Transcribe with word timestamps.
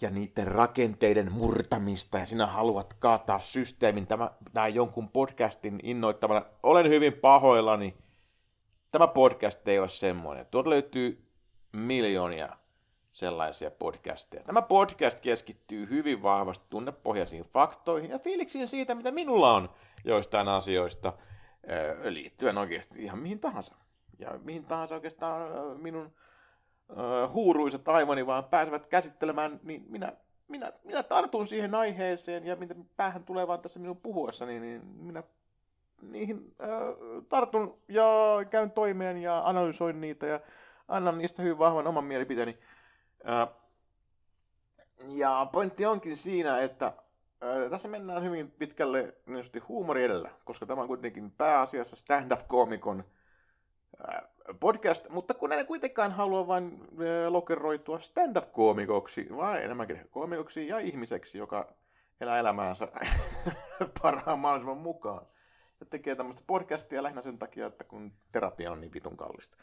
ja 0.00 0.10
niiden 0.10 0.46
rakenteiden 0.46 1.32
murtamista, 1.32 2.18
ja 2.18 2.26
sinä 2.26 2.46
haluat 2.46 2.94
kaataa 2.94 3.40
systeemin 3.40 4.06
tämä, 4.06 4.30
tämä 4.52 4.68
jonkun 4.68 5.08
podcastin 5.08 5.80
innoittamana, 5.82 6.42
olen 6.62 6.88
hyvin 6.88 7.12
pahoillani. 7.12 7.96
Tämä 8.90 9.06
podcast 9.06 9.68
ei 9.68 9.78
ole 9.78 9.88
semmoinen. 9.88 10.46
Tuolta 10.46 10.70
löytyy 10.70 11.26
miljoonia 11.72 12.48
sellaisia 13.12 13.70
podcasteja. 13.70 14.42
Tämä 14.42 14.62
podcast 14.62 15.20
keskittyy 15.20 15.88
hyvin 15.88 16.22
vahvasti 16.22 16.66
tunnepohjaisiin 16.70 17.44
faktoihin 17.44 18.10
ja 18.10 18.18
fiiliksiin 18.18 18.68
siitä, 18.68 18.94
mitä 18.94 19.10
minulla 19.10 19.54
on 19.54 19.70
joistain 20.04 20.48
asioista– 20.48 21.12
liittyen 22.02 22.58
oikeasti 22.58 23.02
ihan 23.02 23.18
mihin 23.18 23.40
tahansa. 23.40 23.74
Ja 24.18 24.38
mihin 24.44 24.64
tahansa 24.64 24.94
oikeastaan 24.94 25.50
minun 25.80 26.12
huuruiset 27.32 27.88
aivoni 27.88 28.26
vaan 28.26 28.44
pääsevät 28.44 28.86
käsittelemään, 28.86 29.60
niin 29.62 29.84
minä, 29.88 30.12
minä, 30.48 30.72
minä 30.84 31.02
tartun 31.02 31.46
siihen 31.46 31.74
aiheeseen 31.74 32.46
ja 32.46 32.56
mitä 32.56 32.74
päähän 32.96 33.24
tulee 33.24 33.46
vaan 33.46 33.60
tässä 33.60 33.80
minun 33.80 33.96
puhuessani, 33.96 34.60
niin 34.60 34.86
minä 34.86 35.22
niihin 36.02 36.54
tartun 37.28 37.78
ja 37.88 38.04
käyn 38.50 38.70
toimeen 38.70 39.16
ja 39.16 39.48
analysoin 39.48 40.00
niitä 40.00 40.26
ja 40.26 40.40
annan 40.88 41.18
niistä 41.18 41.42
hyvin 41.42 41.58
vahvan 41.58 41.86
oman 41.86 42.04
mielipiteeni. 42.04 42.58
Ja 45.08 45.46
pointti 45.52 45.86
onkin 45.86 46.16
siinä, 46.16 46.60
että 46.60 46.92
tässä 47.70 47.88
mennään 47.88 48.22
hyvin 48.22 48.50
pitkälle 48.50 49.14
niin 49.26 49.68
huumori 49.68 50.04
edellä, 50.04 50.30
koska 50.44 50.66
tämä 50.66 50.82
on 50.82 50.88
kuitenkin 50.88 51.30
pääasiassa 51.30 51.96
stand-up-koomikon 51.96 53.04
podcast, 54.60 55.08
mutta 55.08 55.34
kun 55.34 55.52
en 55.52 55.66
kuitenkaan 55.66 56.12
halua 56.12 56.46
vain 56.46 56.88
lokeroitua 57.28 57.98
stand-up-koomikoksi, 57.98 59.26
vaan 59.36 59.62
enemmänkin 59.62 60.08
koomikoksi 60.10 60.68
ja 60.68 60.78
ihmiseksi, 60.78 61.38
joka 61.38 61.72
elää 62.20 62.38
elämäänsä 62.38 62.88
parhaan 64.02 64.38
mahdollisimman 64.38 64.78
mukaan. 64.78 65.26
Ja 65.80 65.86
tekee 65.86 66.14
tämmöistä 66.14 66.42
podcastia 66.46 67.02
lähinnä 67.02 67.22
sen 67.22 67.38
takia, 67.38 67.66
että 67.66 67.84
kun 67.84 68.12
terapia 68.32 68.72
on 68.72 68.80
niin 68.80 68.92
vitun 68.92 69.16
kallista. 69.16 69.56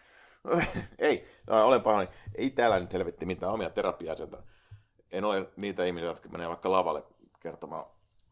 ei, 0.99 1.27
olen 1.47 1.81
pahoin. 1.81 2.07
Ei 2.35 2.49
täällä 2.49 2.79
nyt 2.79 2.93
helvetti 2.93 3.25
mitään 3.25 3.53
omia 3.53 3.69
terapia 3.69 4.15
En 5.11 5.25
ole 5.25 5.49
niitä 5.55 5.85
ihmisiä, 5.85 6.09
jotka 6.09 6.29
menee 6.29 6.47
vaikka 6.49 6.71
lavalle 6.71 7.03
kertomaan 7.41 7.85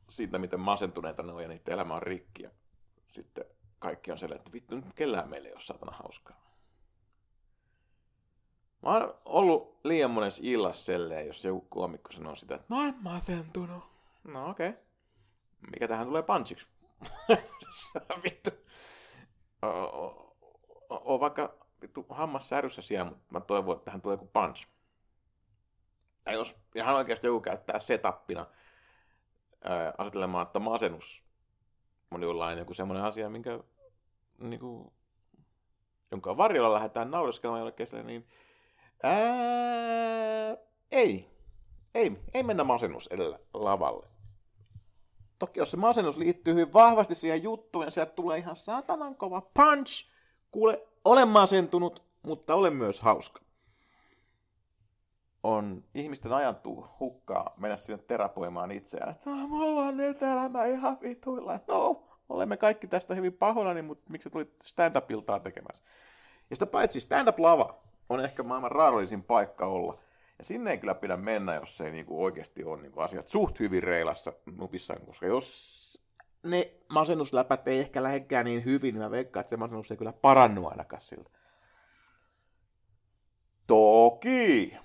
siitä, 0.10 0.38
miten 0.38 0.60
masentuneita 0.60 1.24
ne 1.24 1.34
on 1.34 1.42
ja 1.42 1.48
niiden 1.48 1.74
elämä 1.74 1.96
on 1.96 2.04
rikki. 2.04 2.44
Ja 2.44 2.50
sitten 3.08 3.46
kaikki 3.80 4.12
on 4.12 4.18
sellainen, 4.18 4.42
että 4.42 4.54
vittu, 4.54 4.76
nyt 4.76 4.94
kellään 4.96 5.30
meillä 5.30 5.48
ei 5.48 5.54
ole 5.54 5.62
saatana 5.62 5.92
hauskaa. 5.92 6.50
Mä 8.82 8.90
oon 8.90 9.14
ollut 9.26 9.80
liian 9.84 10.12
monessa 10.12 10.42
illassa 10.46 10.86
selleen, 10.86 11.28
jos 11.28 11.46
joku 11.46 11.62
koomikko 11.70 12.12
sanoo 12.12 12.36
sitä, 12.36 12.56
että 12.56 12.66
mä 12.70 12.82
oon 12.82 12.96
masentunut. 13.02 13.84
No 14.24 14.50
okei. 14.50 14.70
Okay. 14.70 14.82
Mikä 15.72 15.88
tähän 15.88 16.08
tulee 16.08 16.24
punchiksi? 16.24 16.68
vittu. 18.24 18.50
O, 20.90 21.20
vaikka 21.20 21.54
vittu 21.82 22.06
hammas 22.10 22.50
säryssä 22.50 22.82
siellä, 22.82 23.12
mutta 23.12 23.26
mä 23.30 23.40
toivon, 23.40 23.76
että 23.76 23.86
tähän 23.86 24.02
tulee 24.02 24.14
joku 24.14 24.30
punch. 24.34 24.68
Ja 26.26 26.32
jos 26.32 26.56
ihan 26.76 26.96
oikeasti 26.96 27.28
joku 27.28 27.42
käyttää 27.42 27.80
setupina 27.80 28.46
ää, 29.64 29.94
asettelemaan, 29.98 30.48
että 30.48 30.60
masennus 30.60 31.26
on 32.12 32.24
jollain 32.24 32.60
joku 32.60 32.74
semmoinen 32.74 33.04
asia, 33.04 33.30
minkä, 33.30 33.60
niin 34.38 34.60
kuin, 34.60 34.92
jonka 36.12 36.38
varjolla 36.38 36.74
lähdetään 36.74 37.12
naureskelemaan 37.12 37.60
jollekin 37.60 37.88
niin 38.04 38.28
ää, 39.04 40.58
ei, 40.92 41.30
ei, 41.96 42.18
ei 42.34 42.44
mennä 42.44 42.64
masennus 42.64 43.08
edellä 43.08 43.40
lavalle. 43.54 44.08
Toki 45.40 45.60
jos 45.60 45.72
se 45.72 45.78
masennus 45.78 46.18
liittyy 46.18 46.54
hyvin 46.54 46.74
vahvasti 46.74 47.16
siihen 47.16 47.44
juttuun 47.44 47.86
ja 47.86 47.92
sieltä 47.92 48.12
tulee 48.12 48.38
ihan 48.38 48.56
saatanan 48.56 49.16
kova 49.16 49.42
punch, 49.42 50.10
kuule, 50.52 50.88
olen 51.06 51.28
masentunut, 51.28 52.04
mutta 52.24 52.56
olen 52.56 52.74
myös 52.74 53.02
hauska 53.02 53.42
on 55.44 55.84
ihmisten 55.96 56.34
ajantuu 56.34 56.88
hukkaa 57.00 57.54
mennä 57.58 57.78
sinne 57.78 58.04
terapoimaan 58.08 58.72
itseään. 58.72 59.12
Että 59.12 59.30
ah, 59.30 59.50
mulla 59.50 59.82
on 59.82 59.98
nyt 59.98 60.24
elämä 60.24 60.66
ihan 60.66 60.98
vituilla. 61.02 61.60
No, 61.68 62.04
olemme 62.30 62.58
kaikki 62.58 62.88
tästä 62.88 63.16
hyvin 63.16 63.34
pahoillani, 63.34 63.82
mutta 63.82 64.12
miksi 64.12 64.30
tulit 64.30 64.54
stand-up-iltaa 64.64 65.40
tekemässä? 65.40 65.84
Ja 66.50 66.56
sitä 66.56 66.66
paitsi 66.66 67.00
stand-up-lava 67.00 67.80
on 68.10 68.20
ehkä 68.20 68.44
maailman 68.44 68.72
raadollisin 68.72 69.24
paikka 69.24 69.66
olla. 69.66 70.00
Ja 70.38 70.46
sinne 70.46 70.72
ei 70.72 70.78
kyllä 70.78 70.96
pidä 70.96 71.18
mennä, 71.18 71.56
jos 71.56 71.82
ei 71.82 71.92
niinku 71.92 72.24
oikeasti 72.24 72.64
ole 72.64 72.82
niinku 72.82 73.00
asiat 73.00 73.28
suht 73.28 73.60
hyvin 73.60 73.84
reilassa 73.84 74.34
nupissaan, 74.58 75.02
koska 75.06 75.26
jos 75.26 76.10
ne 76.44 76.74
masennusläpät 76.94 77.68
ei 77.68 77.80
ehkä 77.80 78.04
lähdekään 78.04 78.46
niin 78.46 78.66
hyvin, 78.66 78.94
niin 78.94 79.04
mä 79.04 79.12
veikkaan, 79.12 79.42
että 79.42 79.50
se 79.50 79.58
masennus 79.58 79.92
ei 79.92 79.98
kyllä 79.98 80.14
parannu 80.14 80.68
ainakaan 80.68 81.02
siltä. 81.02 81.30
Toki, 83.68 84.78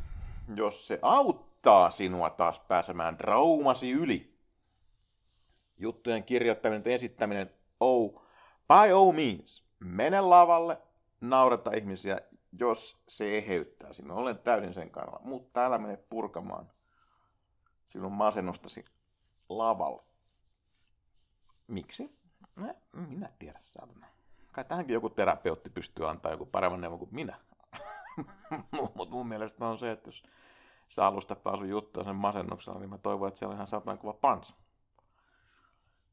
jos 0.56 0.86
se 0.86 0.98
auttaa 1.02 1.90
sinua 1.90 2.30
taas 2.30 2.60
pääsemään 2.60 3.16
traumasi 3.16 3.90
yli. 3.90 4.34
Juttujen 5.78 6.24
kirjoittaminen 6.24 6.82
ja 6.86 6.94
esittäminen, 6.94 7.50
oh, 7.80 8.22
by 8.68 8.92
all 8.92 9.12
means, 9.12 9.64
mene 9.80 10.20
lavalle, 10.20 10.78
naurata 11.20 11.70
ihmisiä, 11.76 12.20
jos 12.58 13.02
se 13.08 13.38
eheyttää 13.38 13.92
sinua. 13.92 14.16
Olen 14.16 14.38
täysin 14.38 14.74
sen 14.74 14.90
kannalla, 14.90 15.20
mutta 15.24 15.64
älä 15.64 15.78
mene 15.78 15.96
purkamaan 15.96 16.70
sinun 17.88 18.12
masennustasi 18.12 18.84
lavalle. 19.48 20.02
Miksi? 21.66 22.18
No, 22.56 22.74
minä 22.92 23.28
tiedä, 23.38 23.58
saatana. 23.62 24.06
Kai 24.52 24.64
tähänkin 24.64 24.94
joku 24.94 25.10
terapeutti 25.10 25.70
pystyy 25.70 26.08
antaa 26.08 26.32
joku 26.32 26.46
paremman 26.46 26.80
neuvon 26.80 26.98
kuin 26.98 27.14
minä. 27.14 27.40
Mutta 28.94 29.14
mun 29.14 29.28
mielestä 29.28 29.66
on 29.66 29.78
se, 29.78 29.90
että 29.90 30.08
jos 30.08 30.22
sä 30.88 31.06
alustat 31.06 31.42
sun 31.56 31.68
juttua 31.68 32.04
sen 32.04 32.16
masennuksella, 32.16 32.78
niin 32.78 32.90
mä 32.90 32.98
toivon, 32.98 33.28
että 33.28 33.38
siellä 33.38 33.52
on 33.52 33.56
ihan 33.56 33.66
satanan 33.66 33.98
kuva 33.98 34.12
pans. 34.12 34.54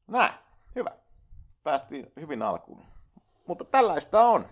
Näin, 0.06 0.32
hyvä. 0.74 0.90
Päästiin 1.62 2.12
hyvin 2.20 2.42
alkuun. 2.42 2.84
Mutta 3.46 3.64
tällaista 3.64 4.24
on. 4.24 4.46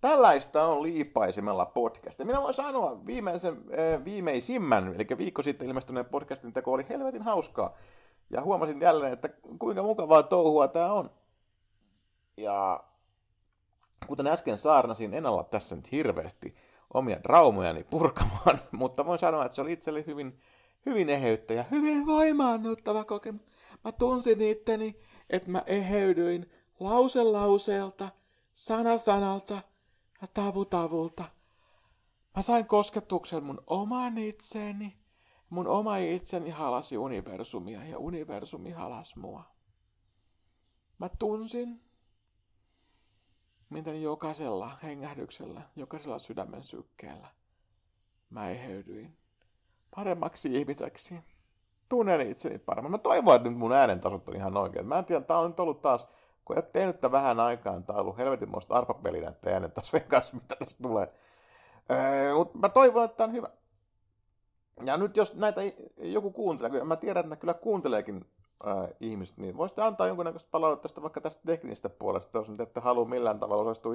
Tällaista 0.00 0.64
on 0.64 0.82
liipaisemalla 0.82 1.66
podcast. 1.66 2.18
Minä 2.18 2.42
voin 2.42 2.54
sanoa 2.54 3.06
viimeisen, 3.06 3.54
äh, 3.54 4.04
viimeisimmän, 4.04 4.94
eli 4.94 5.06
viikko 5.18 5.42
sitten 5.42 5.68
ilmestyneen 5.68 6.06
podcastin 6.06 6.52
teko 6.52 6.72
oli 6.72 6.86
helvetin 6.88 7.22
hauskaa. 7.22 7.76
Ja 8.30 8.42
huomasin 8.42 8.80
jälleen, 8.80 9.12
että 9.12 9.28
kuinka 9.58 9.82
mukavaa 9.82 10.22
touhua 10.22 10.68
tämä 10.68 10.92
on. 10.92 11.10
Ja 12.36 12.84
kuten 14.06 14.26
äsken 14.26 14.58
saarnasin, 14.58 15.14
en 15.14 15.26
olla 15.26 15.44
tässä 15.44 15.76
nyt 15.76 15.92
hirveästi 15.92 16.54
omia 16.94 17.22
draumojani 17.22 17.84
purkamaan, 17.84 18.60
mutta 18.72 19.06
voin 19.06 19.18
sanoa, 19.18 19.44
että 19.44 19.54
se 19.54 19.62
oli 19.62 19.72
itselle 19.72 20.04
hyvin, 20.06 20.40
hyvin 20.86 21.10
eheyttä 21.10 21.54
ja 21.54 21.64
hyvin 21.70 22.06
voimaannuttava 22.06 23.04
kokemus. 23.04 23.42
Mä 23.84 23.92
tunsin 23.92 24.40
itteni, 24.40 24.98
että 25.30 25.50
mä 25.50 25.62
eheydyin 25.66 26.50
lause 26.80 27.22
lauseelta, 27.22 28.08
sana 28.54 28.98
sanalta 28.98 29.54
ja 30.22 30.28
tavu 30.34 30.64
tavulta. 30.64 31.24
Mä 32.36 32.42
sain 32.42 32.66
kosketuksen 32.66 33.44
mun 33.44 33.62
oman 33.66 34.18
itseeni, 34.18 34.96
mun 35.50 35.66
oma 35.66 35.96
itseni 35.96 36.50
halasi 36.50 36.98
universumia 36.98 37.84
ja 37.84 37.98
universumi 37.98 38.70
halas 38.70 39.16
mua. 39.16 39.42
Mä 40.98 41.08
tunsin, 41.18 41.85
miten 43.70 44.02
jokaisella 44.02 44.70
hengähdyksellä, 44.82 45.62
jokaisella 45.76 46.18
sydämen 46.18 46.64
sykkeellä 46.64 47.28
mä 48.30 48.50
eheydyin 48.50 49.16
paremmaksi 49.96 50.58
ihmiseksi. 50.58 51.20
Tunnen 51.88 52.20
itseni 52.20 52.58
paremmin. 52.58 52.90
Mä 52.90 52.98
toivon, 52.98 53.36
että 53.36 53.48
nyt 53.48 53.58
mun 53.58 53.72
äänen 53.72 54.00
tasot 54.00 54.28
on 54.28 54.36
ihan 54.36 54.56
oikein. 54.56 54.86
Mä 54.86 54.98
en 54.98 55.04
tiedä, 55.04 55.24
tää 55.24 55.38
on 55.38 55.50
nyt 55.50 55.60
ollut 55.60 55.82
taas, 55.82 56.06
kun 56.44 56.58
et 56.58 56.72
tehnyt 56.72 56.96
tätä 56.96 57.12
vähän 57.12 57.40
aikaan, 57.40 57.84
tää 57.84 57.96
on 57.96 58.02
ollut 58.02 58.18
helvetin 58.18 58.50
muista 58.50 58.74
arpapelinä, 58.74 59.28
että 59.28 59.50
äänen 59.50 59.72
tasojen 59.72 60.06
kanssa, 60.08 60.36
mitä 60.36 60.56
tästä 60.56 60.82
tulee. 60.82 61.12
Öö, 61.90 62.34
mutta 62.34 62.58
mä 62.58 62.68
toivon, 62.68 63.04
että 63.04 63.16
tää 63.16 63.26
on 63.26 63.32
hyvä. 63.32 63.48
Ja 64.84 64.96
nyt 64.96 65.16
jos 65.16 65.34
näitä 65.34 65.60
joku 65.96 66.30
kuuntelee, 66.30 66.84
mä 66.84 66.96
tiedän, 66.96 67.24
että 67.24 67.36
kyllä 67.36 67.54
kuunteleekin 67.54 68.24
äh, 68.66 68.88
ihmiset, 69.00 69.36
niin 69.36 69.56
voisitte 69.56 69.82
antaa 69.82 70.06
jonkunnäköistä 70.06 70.48
palautetta 70.50 71.02
vaikka 71.02 71.20
tästä 71.20 71.42
teknisestä 71.46 71.88
puolesta, 71.88 72.38
jos 72.38 72.48
nyt 72.48 72.60
ette 72.60 72.80
halua 72.80 73.04
millään 73.04 73.40
tavalla 73.40 73.62
osallistua 73.62 73.92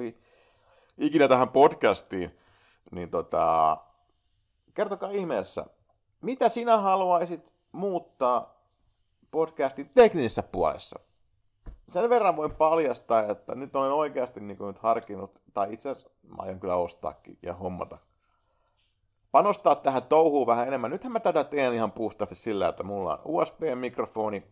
ikinä 0.98 1.28
tähän 1.28 1.48
podcastiin, 1.48 2.38
niin 2.90 3.10
tota, 3.10 3.76
kertokaa 4.74 5.10
ihmeessä, 5.10 5.66
mitä 6.20 6.48
sinä 6.48 6.78
haluaisit 6.78 7.52
muuttaa 7.72 8.62
podcastin 9.30 9.90
teknisessä 9.94 10.42
puolessa? 10.42 10.98
Sen 11.88 12.10
verran 12.10 12.36
voin 12.36 12.54
paljastaa, 12.54 13.22
että 13.22 13.54
nyt 13.54 13.76
olen 13.76 13.92
oikeasti 13.92 14.40
niin 14.40 14.56
kuin 14.56 14.66
nyt 14.66 14.78
harkinnut, 14.78 15.42
tai 15.54 15.72
itse 15.72 15.88
asiassa 15.88 16.10
mä 16.28 16.42
aion 16.42 16.60
kyllä 16.60 16.76
ostaakin 16.76 17.38
ja 17.42 17.54
hommata 17.54 17.98
panostaa 19.32 19.74
tähän 19.74 20.02
touhuun 20.02 20.46
vähän 20.46 20.68
enemmän. 20.68 20.90
Nythän 20.90 21.12
mä 21.12 21.20
tätä 21.20 21.44
teen 21.44 21.72
ihan 21.72 21.92
puhtaasti 21.92 22.34
sillä, 22.34 22.68
että 22.68 22.82
mulla 22.82 23.16
on 23.16 23.20
USB-mikrofoni, 23.24 24.46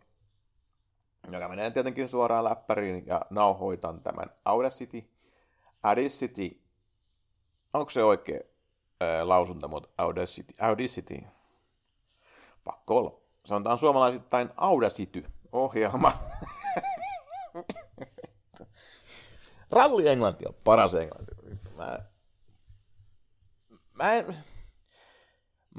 joka 1.31 1.49
menee 1.49 1.71
tietenkin 1.71 2.09
suoraan 2.09 2.45
läppäriin 2.45 3.07
ja 3.07 3.21
nauhoitan 3.31 4.01
tämän 4.01 4.31
Audacity. 4.45 5.11
Audacity. 5.83 6.61
Onko 7.75 7.91
se 7.91 8.05
oikea 8.05 8.41
ää, 9.01 9.29
lausunta, 9.29 9.69
mutta 9.69 9.89
Audacity? 9.99 10.55
Audacity. 10.61 11.25
Pakko 12.65 12.97
olla. 12.97 13.21
Sanotaan 13.45 13.79
suomalaisittain 13.79 14.51
Audacity-ohjelma. 14.57 16.13
Ralli 19.71 20.09
englanti 20.09 20.45
on 20.49 20.55
paras 20.65 20.95
englanti. 20.95 21.33
Mä, 21.77 21.99
mä 23.93 24.13
en, 24.13 24.27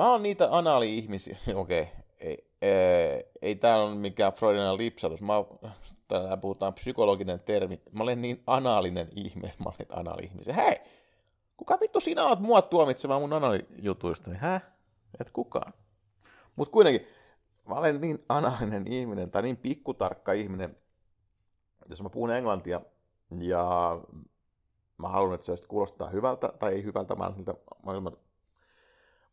Mä 0.01 0.11
oon 0.11 0.23
niitä 0.23 0.47
anaali-ihmisiä, 0.51 1.37
okei, 1.55 1.81
okay. 1.81 1.93
ei, 2.19 2.47
ei, 2.61 3.25
ei 3.41 3.55
tää 3.55 3.81
on 3.81 3.97
mikään 3.97 4.33
Freudian 4.33 4.77
lipsatus, 4.77 5.21
mä, 5.21 5.33
täällä 6.07 6.37
puhutaan 6.37 6.73
psykologinen 6.73 7.39
termi, 7.39 7.81
mä 7.91 8.03
olen 8.03 8.21
niin 8.21 8.43
anaalinen 8.47 9.09
ihminen, 9.15 9.53
mä 9.63 9.69
olen 9.69 9.99
anaali-ihmisiä. 9.99 10.53
Hei, 10.53 10.75
kuka 11.57 11.79
vittu 11.79 11.99
sinä 11.99 12.23
oot 12.23 12.39
mua 12.39 12.61
tuomitsemaan 12.61 13.21
mun 13.21 13.33
anaalijutuista, 13.33 14.29
niin 14.29 14.39
hä? 14.39 14.61
Et 15.19 15.29
kukaan. 15.29 15.73
Mut 16.55 16.69
kuitenkin, 16.69 17.07
mä 17.67 17.75
olen 17.75 18.01
niin 18.01 18.25
anaalinen 18.29 18.87
ihminen, 18.87 19.31
tai 19.31 19.41
niin 19.41 19.57
pikkutarkka 19.57 20.33
ihminen, 20.33 20.77
jos 21.89 22.03
mä 22.03 22.09
puhun 22.09 22.31
englantia, 22.31 22.81
ja 23.39 23.99
mä 24.97 25.07
haluan, 25.07 25.35
että 25.35 25.55
se 25.55 25.67
kuulostaa 25.67 26.09
hyvältä, 26.09 26.53
tai 26.59 26.73
ei 26.73 26.83
hyvältä, 26.83 27.17
vaan 27.17 27.35
siltä 27.35 27.53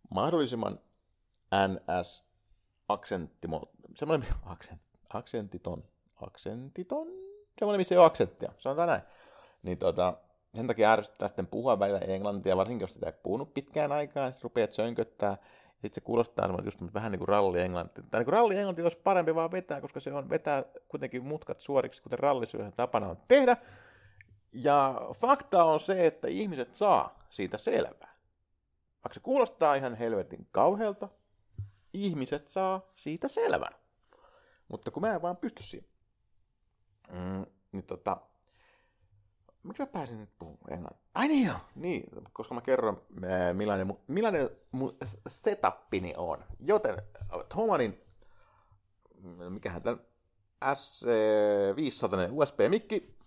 mahdollisimman 0.09 0.81
NS 1.69 2.25
aksenttimo, 2.89 3.63
semmoinen 3.95 4.29
aksent, 4.47 4.81
aksentiton, 5.09 5.85
aksentiton, 6.17 7.07
semmoinen, 7.59 7.81
missä 7.81 7.95
ei 7.95 7.99
ole 7.99 8.07
aksenttia, 8.07 8.53
sanotaan 8.59 8.89
näin. 8.89 9.03
Niin 9.63 9.79
tota, 9.79 10.15
sen 10.55 10.67
takia 10.67 10.93
ärsyttää 10.93 11.29
sitten 11.29 11.47
puhua 11.47 11.79
välillä 11.79 11.99
englantia, 11.99 12.57
varsinkin 12.57 12.83
jos 12.83 12.93
sitä 12.93 13.07
ei 13.07 13.13
puhunut 13.23 13.55
pitkään 13.55 13.93
aikaan, 13.93 14.33
sitten 14.33 14.43
rupeat 14.43 14.73
sönköttää, 14.73 15.37
sitten 15.73 15.95
se 15.95 16.01
kuulostaa 16.01 16.59
just 16.65 16.95
vähän 16.95 17.13
niin 17.13 17.19
kuin 17.19 17.29
ralli 17.29 17.61
englanti. 17.61 18.03
Tai 18.11 18.21
niin 18.21 18.25
kuin 18.25 18.33
ralli 18.33 18.57
englanti 18.57 18.83
olisi 18.83 19.01
parempi 19.05 19.35
vaan 19.35 19.51
vetää, 19.51 19.81
koska 19.81 20.01
se 20.01 20.13
on 20.13 20.31
vetää 20.31 20.65
kuitenkin 20.89 21.25
mutkat 21.25 21.61
suoriksi, 21.61 22.03
kuten 22.03 22.19
rallisyöhön 22.19 22.73
tapana 22.73 23.09
on 23.09 23.19
tehdä. 23.29 23.57
Ja 24.53 25.01
fakta 25.15 25.65
on 25.65 25.81
se, 25.81 26.07
että 26.07 26.29
ihmiset 26.29 26.75
saa 26.75 27.19
siitä 27.31 27.59
selvää. 27.59 28.18
Vaikka 29.09 29.15
se 29.15 29.21
kuulostaa 29.21 29.75
ihan 29.75 29.95
helvetin 29.95 30.49
kauhealta, 30.53 31.09
ihmiset 31.93 32.49
saa 32.49 32.91
siitä 32.95 33.29
selvän. 33.29 33.75
Mutta 34.69 34.91
kun 34.91 35.01
mä 35.01 35.15
en 35.15 35.23
vaan 35.23 35.37
pysty 35.37 35.63
siihen. 35.63 35.89
Mm, 37.13 37.47
niin 37.73 37.85
tota, 37.87 38.21
miksi 39.63 39.83
mä 39.83 39.87
pääsin 39.87 40.21
nyt 40.21 40.31
puhumaan 40.39 40.73
englantia? 40.73 41.09
Ai 41.15 41.29
niin 41.29 41.47
joo, 41.47 41.57
niin, 41.75 42.05
koska 42.33 42.55
mä 42.55 42.61
kerron, 42.61 43.03
millainen, 43.53 43.99
millainen 44.07 44.51
mun 44.73 44.97
setupini 45.29 46.15
on. 46.17 46.45
Joten 46.61 47.03
Thomanin, 47.49 48.01
mikähän 49.49 49.83
tämän 49.83 50.01
S500 50.65 52.31
USB-mikki, 52.31 53.18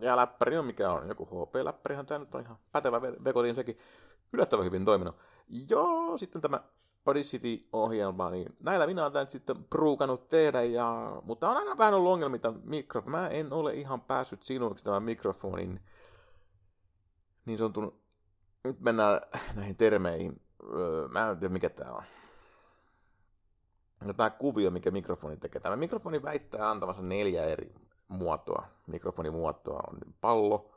ja 0.00 0.16
läppäri 0.16 0.58
on 0.58 0.64
mikä 0.64 0.92
on, 0.92 1.08
joku 1.08 1.24
HP-läppärihan 1.24 2.06
tämä 2.06 2.18
nyt 2.18 2.34
on 2.34 2.40
ihan 2.40 2.58
pätevä 2.72 3.02
vekotin 3.02 3.54
sekin 3.54 3.78
yllättävän 4.32 4.64
hyvin 4.64 4.84
toiminut. 4.84 5.16
Joo, 5.68 6.18
sitten 6.18 6.42
tämä 6.42 6.60
Audacity-ohjelma, 7.06 8.30
niin 8.30 8.56
näillä 8.60 8.86
minä 8.86 9.06
olen 9.06 9.30
sitten 9.30 9.64
pruukannut 9.64 10.28
tehdä, 10.28 10.62
ja, 10.62 11.16
mutta 11.24 11.50
on 11.50 11.56
aina 11.56 11.78
vähän 11.78 11.94
ollut 11.94 12.12
ongelmia 12.12 12.38
tämän 12.38 12.60
mikrofon. 12.64 13.10
Mä 13.12 13.28
en 13.28 13.52
ole 13.52 13.74
ihan 13.74 14.00
päässyt 14.00 14.42
sinuiksi 14.42 14.84
tämän 14.84 15.02
mikrofonin 15.02 15.80
niin 17.46 17.58
sanotun, 17.58 18.00
nyt 18.64 18.80
mennään 18.80 19.20
näihin 19.56 19.76
termeihin. 19.76 20.40
Öö, 20.74 21.08
mä 21.08 21.30
en 21.30 21.38
tiedä 21.38 21.52
mikä 21.52 21.70
tämä 21.70 21.92
on. 21.92 22.02
No, 24.04 24.12
tämä 24.12 24.30
kuvio, 24.30 24.70
mikä 24.70 24.90
mikrofoni 24.90 25.36
tekee. 25.36 25.60
Tämä 25.60 25.76
mikrofoni 25.76 26.22
väittää 26.22 26.70
antavansa 26.70 27.02
neljä 27.02 27.44
eri 27.44 27.74
muotoa. 28.08 28.66
Mikrofonimuotoa 28.86 29.80
on 29.88 29.98
pallo, 30.20 30.70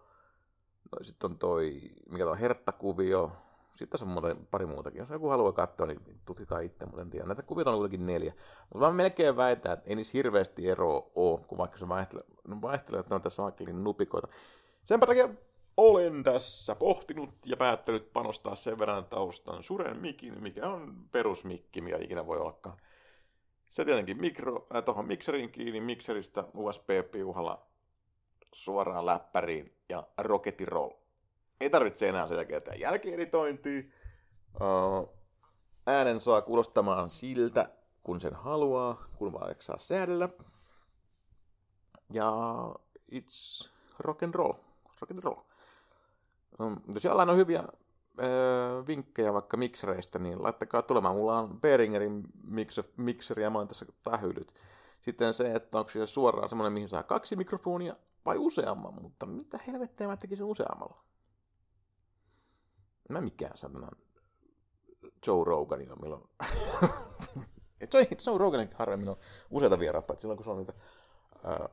No, 0.92 1.04
sitten 1.04 1.32
on 1.32 1.38
toi, 1.38 1.82
mikä 2.10 2.30
on 2.30 2.38
herttakuvio. 2.38 3.32
Sitten 3.74 3.90
tässä 3.90 4.06
on 4.06 4.12
muuten 4.12 4.48
pari 4.52 4.66
muutakin. 4.66 5.00
Jos 5.00 5.10
joku 5.10 5.28
haluaa 5.28 5.52
katsoa, 5.52 5.88
niin 5.88 6.02
tutkikaa 6.26 6.60
itse, 6.60 6.86
mutta 6.86 7.02
en 7.02 7.10
tiedä. 7.10 7.26
Näitä 7.26 7.44
kuvia 7.44 7.64
on 7.68 7.78
kuitenkin 7.78 8.06
neljä. 8.06 8.34
Mutta 8.74 8.88
mä 8.88 8.94
melkein 8.94 9.38
väitän, 9.38 9.74
että 9.74 9.90
ei 9.90 9.96
niissä 9.96 10.12
hirveästi 10.14 10.70
eroa 10.70 11.12
ole, 11.16 11.40
kun 11.48 11.58
vaikka 11.58 11.78
se 11.78 11.88
vaihtelee, 11.88 12.26
no 12.48 12.62
vaihtelee 12.62 13.00
että 13.00 13.10
ne 13.10 13.16
on 13.16 13.22
tässä 13.22 13.44
vaikka 13.44 13.64
nupikoita. 13.64 14.28
Sen 14.84 15.00
takia 15.00 15.30
olen 15.78 16.24
tässä 16.24 16.76
pohtinut 16.76 17.30
ja 17.46 17.58
päättänyt 17.58 18.14
panostaa 18.14 18.56
sen 18.56 18.80
verran, 18.80 19.00
että 19.00 19.16
ostan 19.16 19.64
Suren 19.64 19.98
mikin, 19.98 20.44
mikä 20.44 20.68
on 20.68 20.96
perusmikki, 21.12 21.82
mikä 21.82 21.98
ikinä 21.98 22.28
voi 22.28 22.40
ollakaan. 22.40 22.78
Se 23.72 23.86
tietenkin 23.86 24.22
mikro, 24.22 24.68
äh, 24.75 24.84
tuohon 24.84 25.08
mikseriin 25.08 25.51
kiinni, 25.51 25.82
mikseristä 25.82 26.44
USB-piuhalla 26.54 27.66
suoraan 28.54 29.06
läppäriin 29.06 29.75
ja 29.90 30.08
Rocket 30.18 30.62
Roll. 30.62 30.92
Ei 31.60 31.70
tarvitse 31.70 32.10
enää 32.10 32.28
sen 32.28 32.38
jälkeen 32.38 32.62
tehdä 32.62 32.78
jälkieditointia. 32.78 33.82
äänen 35.86 36.20
saa 36.20 36.42
kuulostamaan 36.42 37.10
siltä, 37.10 37.70
kun 38.04 38.22
sen 38.22 38.36
haluaa, 38.36 39.06
kun 39.16 39.34
vaan 39.34 39.56
saa 39.60 39.78
säädellä. 39.78 40.30
Ja 42.13 42.32
it's 43.12 43.70
rock 44.00 44.24
and 44.24 44.34
roll. 44.34 44.54
Rock 45.01 45.12
and 45.12 45.24
roll. 45.24 45.40
jos 46.94 47.06
jollain 47.06 47.30
on 47.30 47.38
hyviä 47.38 47.63
öö, 48.20 48.88
vinkkejä 48.88 49.34
vaikka 49.34 49.58
miksereistä, 49.58 50.20
niin 50.20 50.44
laittakaa 50.44 50.82
tulemaan. 50.82 51.15
Mulla 51.15 51.39
on 51.39 51.62
Behringerin 51.62 52.24
mixer, 52.44 52.84
mikseri 52.98 53.44
ja 53.44 53.50
mä 53.50 53.58
oon 53.58 53.68
tässä 53.68 53.86
tähydyt. 54.03 54.53
Sitten 55.01 55.34
se, 55.34 55.56
että 55.56 55.77
onko 55.77 55.89
se 55.89 56.08
suoraan 56.08 56.50
semmoinen, 56.50 56.74
mihin 56.74 56.89
saa 56.89 57.03
kaksi 57.03 57.36
mikrofonia 57.36 57.96
vai 58.25 58.38
useamman, 58.38 59.01
mutta 59.01 59.25
mitä 59.25 59.60
helvettiä 59.68 60.08
mä 60.08 60.18
tekisin 60.18 60.46
useammalla? 60.46 61.03
mä 63.10 63.22
mikään 63.22 63.58
sanan 63.58 63.91
Joe 65.27 65.44
Rogan 65.46 65.91
on 65.91 65.98
milloin... 66.01 66.24
Joe, 67.94 68.08
Joe 68.27 68.68
harvemmin 68.75 69.10
on 69.10 69.18
useita 69.50 69.80
vieraita, 69.80 70.15
silloin 70.18 70.38
kun 70.38 70.44
se 70.44 70.50
on 70.50 70.58
niitä 70.58 70.74
ää, 71.44 71.70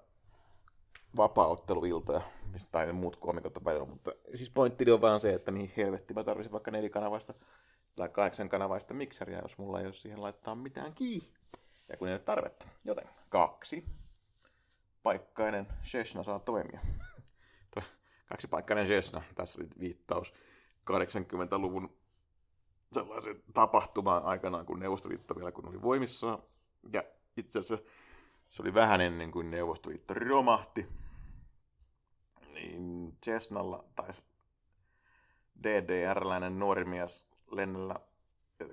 vapaa-otteluiltoja, 1.16 2.20
mistä 2.52 2.70
tai 2.72 2.92
muut 2.92 3.16
komikot 3.16 3.56
on 3.56 3.62
paljon, 3.62 3.88
mutta 3.88 4.12
siis 4.34 4.50
pointti 4.50 4.90
on 4.90 5.00
vaan 5.00 5.20
se, 5.20 5.34
että 5.34 5.52
mihin 5.52 5.72
helvetti 5.76 6.14
mä 6.14 6.24
tarvitsin 6.24 6.52
vaikka 6.52 6.70
nelikanavaista 6.70 7.34
tai 7.96 8.08
kahdeksan 8.08 8.48
kanavaista 8.48 8.94
miksaria, 8.94 9.42
jos 9.42 9.58
mulla 9.58 9.80
ei 9.80 9.86
ole 9.86 9.94
siihen 9.94 10.22
laittaa 10.22 10.54
mitään 10.54 10.92
kiinni. 10.94 11.28
Ja 11.88 11.96
kun 11.96 12.08
ei 12.08 12.14
ole 12.14 12.20
tarvetta. 12.20 12.66
Joten 12.84 13.08
kaksi 13.28 13.84
paikkainen 15.02 15.66
Sheshna 15.84 16.22
saa 16.22 16.38
toimia. 16.38 16.80
paikkainen 18.50 18.86
Sheshna, 18.86 19.22
tässä 19.34 19.60
oli 19.60 19.68
viittaus 19.80 20.34
80-luvun 20.90 21.96
sellaisen 22.92 23.42
tapahtumaan 23.54 24.24
aikanaan, 24.24 24.66
kun 24.66 24.78
Neuvostoliitto 24.78 25.36
vielä 25.36 25.52
kun 25.52 25.68
oli 25.68 25.82
voimissaan. 25.82 26.42
Ja 26.92 27.04
itse 27.36 27.58
asiassa 27.58 27.84
se 28.50 28.62
oli 28.62 28.74
vähän 28.74 29.00
ennen 29.00 29.30
kuin 29.30 29.50
Neuvostoliitto 29.50 30.14
romahti. 30.14 30.86
Niin 32.54 33.16
Cessnalla 33.24 33.84
tai 33.96 34.08
DDR-läinen 35.62 36.58
nuori 36.58 36.84
mies 36.84 37.26
lennellä 37.50 37.94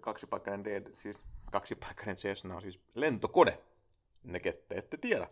kaksipaikkainen 0.01 0.63
DD, 0.63 0.96
siis 0.98 1.22
kaksipaikkainen 1.51 2.15
Cessna 2.15 2.55
on 2.55 2.62
siis 2.62 2.79
lentokone. 2.96 3.60
Ne 4.24 4.39
kette 4.39 4.75
ette 4.75 4.98
tiedä. 4.98 5.27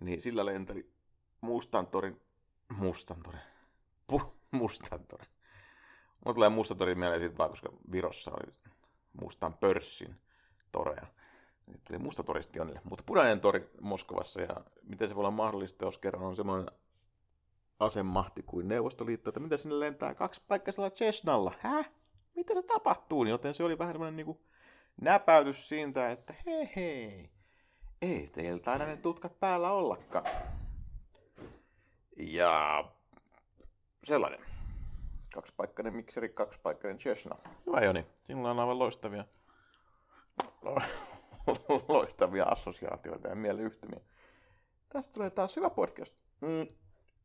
Niin 0.00 0.22
sillä 0.22 0.46
lenteli 0.46 0.92
Mustantorin, 1.40 2.20
Mustantorin, 2.76 3.40
Puh, 4.06 4.34
Mustantorin. 4.50 5.28
Mulla 6.24 6.34
tulee 6.34 6.48
Mustantorin 6.48 6.98
mieleen 6.98 7.20
siitä 7.20 7.38
vaan, 7.38 7.50
koska 7.50 7.72
Virossa 7.92 8.30
oli 8.30 8.52
Mustan 9.20 9.54
pörssin 9.54 10.20
torea. 10.72 11.06
Tuli 11.86 11.98
musta 11.98 12.24
Jonille. 12.54 12.80
Mutta 12.84 13.04
punainen 13.06 13.40
tori 13.40 13.70
Moskovassa 13.80 14.40
ja 14.40 14.56
miten 14.82 15.08
se 15.08 15.14
voi 15.14 15.20
olla 15.20 15.30
mahdollista, 15.30 15.84
jos 15.84 15.98
kerran 15.98 16.22
on 16.22 16.36
semmoinen 16.36 16.70
asemahti 17.80 18.42
kuin 18.42 18.68
Neuvostoliitto, 18.68 19.30
että 19.30 19.40
mitä 19.40 19.56
sinne 19.56 19.80
lentää 19.80 20.14
kaksi 20.14 20.42
paikkaisella 20.48 20.90
Cessnalla? 20.90 21.52
Häh? 21.58 21.90
Mitä 22.36 22.54
se 22.54 22.62
tapahtuu? 22.62 23.24
Joten 23.24 23.54
se 23.54 23.64
oli 23.64 23.78
vähän 23.78 23.94
semmoinen 23.94 24.16
niin 24.16 24.26
kuin 24.26 24.40
näpäytys 25.00 25.68
siitä, 25.68 26.10
että 26.10 26.34
hei 26.46 26.70
hei, 26.76 27.30
ei 28.02 28.30
teiltä 28.32 28.72
aina 28.72 28.84
ne 28.86 28.96
tutkat 28.96 29.40
päällä 29.40 29.72
ollakaan. 29.72 30.26
Ja 32.16 32.84
sellainen. 34.04 34.40
Kaksipaikkainen 35.34 35.96
mikseri, 35.96 36.28
kaksipaikkainen 36.28 36.98
Cessna. 36.98 37.36
Hyvä 37.66 37.80
Joni, 37.80 38.06
sinulla 38.26 38.50
on 38.50 38.60
aivan 38.60 38.78
loistavia, 38.78 39.24
loistavia 41.88 42.44
assosiaatioita 42.44 43.28
ja 43.28 43.34
mieleyhtymiä. 43.34 44.00
Tästä 44.88 45.14
tulee 45.14 45.30
taas 45.30 45.56
hyvä 45.56 45.70
podcast. 45.70 46.14
Mm, 46.40 46.66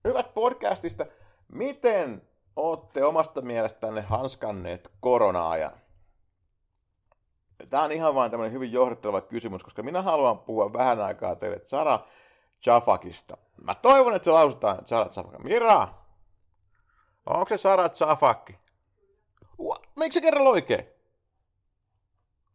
hyvästä 0.03 0.31
podcastista. 0.33 1.05
Miten 1.47 2.21
olette 2.55 3.03
omasta 3.03 3.41
mielestänne 3.41 4.01
hanskanneet 4.01 4.91
korona-ajan? 4.99 5.71
Tämä 7.69 7.83
on 7.83 7.91
ihan 7.91 8.15
vain 8.15 8.31
tämmöinen 8.31 8.53
hyvin 8.53 8.71
johdettava 8.71 9.21
kysymys, 9.21 9.63
koska 9.63 9.83
minä 9.83 10.01
haluan 10.01 10.39
puhua 10.39 10.73
vähän 10.73 11.01
aikaa 11.01 11.35
teille 11.35 11.61
Sara 11.65 11.99
Chafakista. 12.61 13.37
Mä 13.63 13.75
toivon, 13.75 14.15
että 14.15 14.23
se 14.23 14.31
lausutaan 14.31 14.87
Sara 14.87 15.09
Chafak. 15.09 15.39
Mira! 15.43 15.87
Onko 17.25 17.45
se 17.49 17.57
Sara 17.57 17.89
Chafakki? 17.89 18.59
Miksi 19.95 20.17
se 20.17 20.21
kerran 20.21 20.47
oikein? 20.47 20.94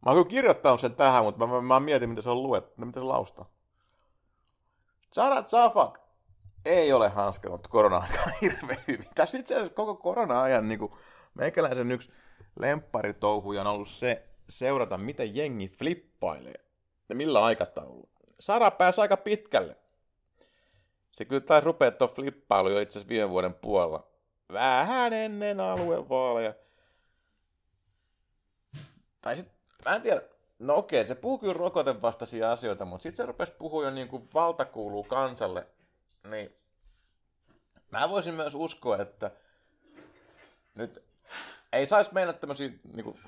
Mä 0.06 0.12
oon 0.12 0.28
kirjoittanut 0.28 0.80
sen 0.80 0.94
tähän, 0.94 1.24
mutta 1.24 1.46
mä, 1.46 1.52
mä, 1.52 1.60
mä 1.60 1.80
mietin, 1.80 2.08
mitä 2.10 2.22
se 2.22 2.30
on 2.30 2.42
luet, 2.42 2.78
mitä 2.78 3.00
se 3.00 3.04
laustaa. 3.04 3.50
Sara 5.12 5.42
Chafak 5.42 5.98
ei 6.64 6.92
ole 6.92 7.08
hanskanut 7.08 7.68
korona-aikaa 7.68 8.26
hirveän 8.42 8.84
hyvin. 8.88 9.08
Tässä 9.14 9.38
itse 9.38 9.54
asiassa 9.54 9.74
koko 9.74 9.94
korona-ajan 9.94 10.68
niin 10.68 10.78
kuin 10.78 10.92
meikäläisen 11.34 11.90
yksi 11.90 12.12
lempparitouhuja 12.58 13.60
on 13.60 13.66
ollut 13.66 13.88
se, 13.88 14.28
seurata, 14.48 14.98
miten 14.98 15.36
jengi 15.36 15.68
flippailee 15.68 16.64
ja 17.08 17.14
millä 17.14 17.44
aikataululla. 17.44 18.10
Sara 18.40 18.70
pääsi 18.70 19.00
aika 19.00 19.16
pitkälle. 19.16 19.76
Se 21.12 21.24
kyllä 21.24 21.40
taisi 21.40 21.66
rupea 21.66 21.90
tuon 21.90 22.10
flippailu 22.10 22.68
jo 22.68 22.80
itse 22.80 22.98
asiassa 22.98 23.08
viime 23.08 23.30
vuoden 23.30 23.54
puolella. 23.54 24.06
Vähän 24.52 25.12
ennen 25.12 25.60
aluevaaleja. 25.60 26.54
Tai 29.20 29.36
sitten, 29.36 29.59
mä 29.84 29.96
en 29.96 30.02
tiedä, 30.02 30.22
no 30.58 30.76
okei, 30.76 31.04
se 31.04 31.14
puhuu 31.14 31.38
kyllä 31.38 31.52
rokotevastaisia 31.52 32.52
asioita, 32.52 32.84
mutta 32.84 33.02
sitten 33.02 33.16
se 33.16 33.26
rupesi 33.26 33.52
puhua 33.52 33.84
jo 33.84 33.90
niin 33.90 34.08
kuin 34.08 34.28
valta 34.34 34.64
kuuluu 34.64 35.04
kansalle. 35.04 35.66
Niin 36.24 36.56
mä 37.90 38.10
voisin 38.10 38.34
myös 38.34 38.54
uskoa, 38.54 38.98
että 38.98 39.30
nyt 40.74 41.04
ei 41.72 41.86
saisi 41.86 42.14
mennä 42.14 42.32
tämmöisiä 42.32 42.70
niin 42.92 43.04
kuin, 43.04 43.18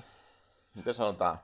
miten 0.75 0.93
sanotaan, 0.93 1.39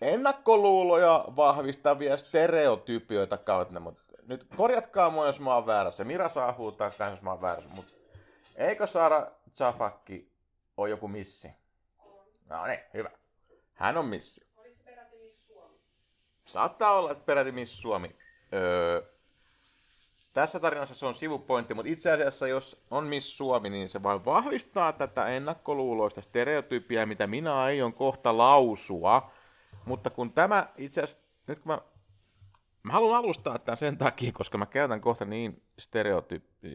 ennakkoluuloja 0.00 1.24
vahvistavia 1.36 2.16
stereotypioita 2.16 3.36
kautta, 3.36 3.80
mutta 3.80 4.02
nyt 4.26 4.46
korjatkaa 4.56 5.10
mua, 5.10 5.26
jos 5.26 5.40
mä 5.40 5.54
oon 5.54 5.66
väärässä. 5.66 6.04
Mira 6.04 6.28
saa 6.28 6.52
huutaa 6.52 6.90
jos 7.10 7.22
mä 7.22 7.30
oon 7.30 7.40
väärässä, 7.40 7.70
mutta 7.70 7.92
eikö 8.56 8.86
Sara 8.86 9.30
Zafakki 9.56 10.32
ole 10.76 10.90
joku 10.90 11.08
missi? 11.08 11.50
No 12.48 12.66
niin, 12.66 12.80
hyvä. 12.94 13.10
Hän 13.82 13.96
on 13.96 14.06
missi. 14.06 14.46
Oliko 14.56 14.76
se 14.76 14.84
peräti 14.84 15.16
Miss 15.16 15.46
Suomi? 15.46 15.76
Saattaa 16.44 16.92
olla, 16.92 17.10
että 17.10 17.24
peräti 17.24 17.52
Miss 17.52 17.82
Suomi. 17.82 18.16
Öö, 18.52 19.02
tässä 20.32 20.60
tarinassa 20.60 20.94
se 20.94 21.06
on 21.06 21.14
sivupointti, 21.14 21.74
mutta 21.74 21.92
itse 21.92 22.12
asiassa 22.12 22.48
jos 22.48 22.84
on 22.90 23.06
Miss 23.06 23.36
Suomi, 23.36 23.70
niin 23.70 23.88
se 23.88 24.02
vain 24.02 24.24
vahvistaa 24.24 24.92
tätä 24.92 25.26
ennakkoluuloista 25.26 26.22
stereotypia, 26.22 27.06
mitä 27.06 27.26
minä 27.26 27.60
aion 27.60 27.92
kohta 27.92 28.38
lausua. 28.38 29.30
Mutta 29.84 30.10
kun 30.10 30.32
tämä 30.32 30.68
itse 30.76 31.02
asiassa, 31.02 31.22
nyt 31.46 31.58
kun 31.58 31.72
mä, 31.72 31.78
mä 32.82 32.92
haluan 32.92 33.18
alustaa 33.18 33.58
tämän 33.58 33.78
sen 33.78 33.98
takia, 33.98 34.32
koska 34.32 34.58
mä 34.58 34.66
käytän 34.66 35.00
kohta 35.00 35.24
niin 35.24 35.62
stereotypia, 35.78 36.72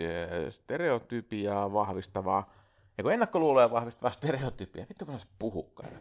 stereotypiaa 0.50 1.74
vahvistavaa, 1.74 2.54
ja 2.98 3.04
kun 3.04 3.14
ennakkoluuloja 3.14 3.72
vahvistavaa 3.72 4.12
stereotypia, 4.12 4.86
vittu 4.90 5.06
mä 5.06 5.18
puhukaan. 5.40 5.92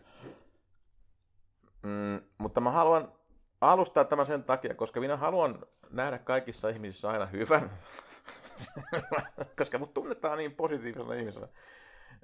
Mm, 1.87 2.21
mutta 2.39 2.61
mä 2.61 2.71
haluan 2.71 3.13
alustaa 3.61 4.05
tämän 4.05 4.27
sen 4.27 4.45
takia, 4.45 4.75
koska 4.75 5.01
minä 5.01 5.17
haluan 5.17 5.67
nähdä 5.91 6.19
kaikissa 6.19 6.69
ihmisissä 6.69 7.11
aina 7.11 7.27
hyvän, 7.27 7.79
koska 9.59 9.79
mut 9.79 9.95
tunnetaan 9.95 10.39
niin 10.39 10.55
positiivisena 10.55 11.15
ihmisenä, 11.15 11.49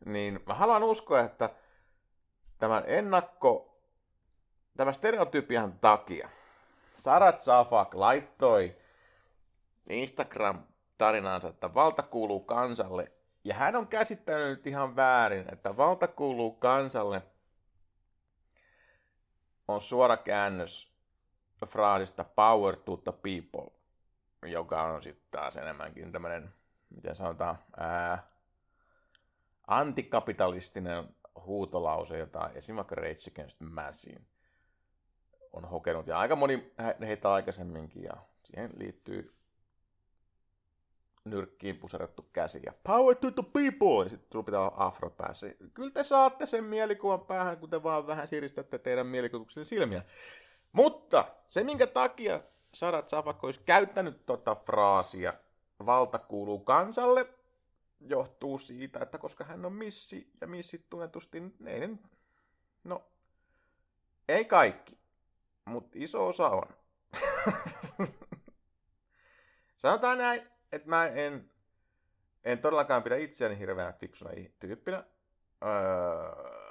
niin 0.05 0.41
mä 0.47 0.55
haluan 0.55 0.83
uskoa, 0.83 1.21
että 1.21 1.51
tämän 2.59 2.83
ennakko, 2.87 3.81
tämän 4.77 4.95
stereotypian 4.95 5.79
takia 5.79 6.29
Sarat 6.95 7.41
Safak 7.41 7.95
laittoi 7.95 8.77
Instagram-tarinaansa, 9.89 11.49
että 11.49 11.75
valta 11.75 12.03
kuuluu 12.03 12.41
kansalle, 12.41 13.13
ja 13.45 13.55
hän 13.55 13.77
on 13.77 13.89
käsittänyt 13.89 14.67
ihan 14.67 14.97
väärin, 14.97 15.53
että 15.53 15.77
valta 15.77 16.09
kuuluu 16.09 16.51
kansalle 16.51 17.23
on 19.75 19.81
suora 19.81 20.17
käännös 20.17 20.93
fraasista 21.67 22.25
power 22.25 22.77
to 22.77 22.97
the 22.97 23.13
people, 23.13 23.71
joka 24.43 24.83
on 24.83 25.03
sitten 25.03 25.29
taas 25.31 25.57
enemmänkin 25.57 26.13
tämmöinen, 26.13 26.55
miten 26.91 27.15
sanotaan, 27.17 27.59
ää, 27.77 28.27
antikapitalistinen 29.67 31.17
huutolause, 31.47 32.19
jota 32.19 32.51
esimerkiksi 32.55 32.95
Rage 32.95 33.31
Against 33.31 33.61
Machine 33.61 34.21
on 35.53 35.65
hokenut. 35.65 36.07
Ja 36.07 36.19
aika 36.19 36.37
moni 36.37 36.73
heitä 37.01 37.33
aikaisemminkin, 37.33 38.03
ja 38.03 38.17
siihen 38.45 38.71
liittyy 38.77 39.35
nyrkkiin 41.25 41.77
puserattu 41.77 42.27
käsi 42.33 42.61
ja 42.67 42.73
power 42.85 43.17
to 43.17 43.31
the 43.31 43.43
people, 43.53 44.05
ja 44.05 44.11
sitten 44.11 44.29
sulla 44.33 44.45
pitää 44.45 44.61
olla 44.61 44.75
afro 44.77 45.11
päässä. 45.11 45.47
Kyllä 45.75 45.91
te 45.91 46.05
saatte 46.05 46.47
sen 46.47 46.65
mielikuvan 46.65 47.21
päähän, 47.21 47.59
kun 47.59 47.71
te 47.71 47.83
vaan 47.83 48.07
vähän 48.07 48.29
siristätte 48.29 48.79
teidän 48.79 49.07
mielikuvituksen 49.07 49.65
silmiä. 49.65 50.03
Mutta 50.73 51.25
se, 51.49 51.65
minkä 51.65 51.87
takia 51.87 52.41
Sarat 52.75 53.09
Savak 53.09 53.45
olisi 53.45 53.61
käyttänyt 53.65 54.27
tota 54.27 54.55
fraasia 54.55 55.35
valta 55.87 56.19
kuuluu 56.19 56.59
kansalle, 56.59 57.27
johtuu 58.01 58.59
siitä, 58.59 58.99
että 59.03 59.19
koska 59.19 59.45
hän 59.45 59.65
on 59.65 59.73
missi 59.73 60.33
ja 60.41 60.47
missit 60.47 60.87
tunnetusti, 60.91 61.43
ei 61.67 61.81
ne, 61.81 61.99
no, 62.85 63.05
ei 64.29 64.45
kaikki, 64.45 64.99
mutta 65.65 65.91
iso 65.95 66.27
osa 66.27 66.49
on. 66.49 66.69
Sanotaan 69.79 70.19
näin, 70.19 70.52
että 70.73 70.89
mä 70.89 71.07
en, 71.07 71.51
en 72.45 72.59
todellakaan 72.59 73.03
pidä 73.03 73.17
itseäni 73.17 73.59
hirveän 73.59 73.95
fiksuna 73.95 74.31
tyyppinä. 74.59 75.05
Öö, 75.65 76.63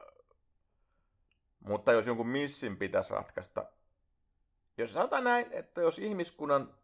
mutta 1.60 1.91
jos 1.91 2.08
jonkun 2.08 2.27
missin 2.27 2.77
pitäisi 2.77 3.10
ratkaista, 3.10 3.65
jos 4.77 4.93
sanotaan 4.93 5.24
näin, 5.24 5.48
että 5.51 5.81
jos 5.81 6.00
ihmiskunnan 6.00 6.75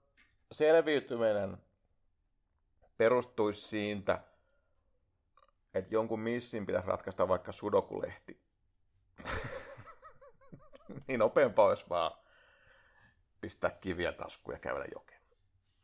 selviytyminen 0.51 1.57
perustuisi 2.97 3.61
siitä, 3.61 4.23
että 5.73 5.95
jonkun 5.95 6.19
missin 6.19 6.65
pitäisi 6.65 6.87
ratkaista 6.87 7.27
vaikka 7.27 7.51
sudokulehti, 7.51 8.41
niin 11.07 11.19
nopeampaa 11.19 11.65
olisi 11.65 11.85
vaan 11.89 12.11
pistää 13.41 13.69
kiviä 13.69 14.11
taskuun 14.11 14.55
ja 14.55 14.59
kävellä 14.59 14.87
jokeen. 14.93 15.21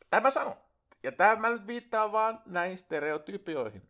Tämä 0.10 0.32
sanon. 0.32 0.73
Ja 1.04 1.12
tämä 1.12 1.50
nyt 1.50 1.68
viittaa 1.68 2.12
vaan 2.12 2.42
näihin 2.46 2.78
stereotypioihin. 2.78 3.90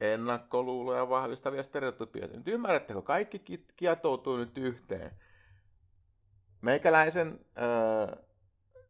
Ennakkoluuloja 0.00 1.08
vahvistavia 1.08 1.62
stereotypioita. 1.62 2.36
Nyt 2.36 2.48
ymmärrättekö, 2.48 3.02
kaikki 3.02 3.66
kietoutuu 3.76 4.36
nyt 4.36 4.58
yhteen. 4.58 5.10
Meikäläisen 6.60 7.40
öö, 7.58 8.16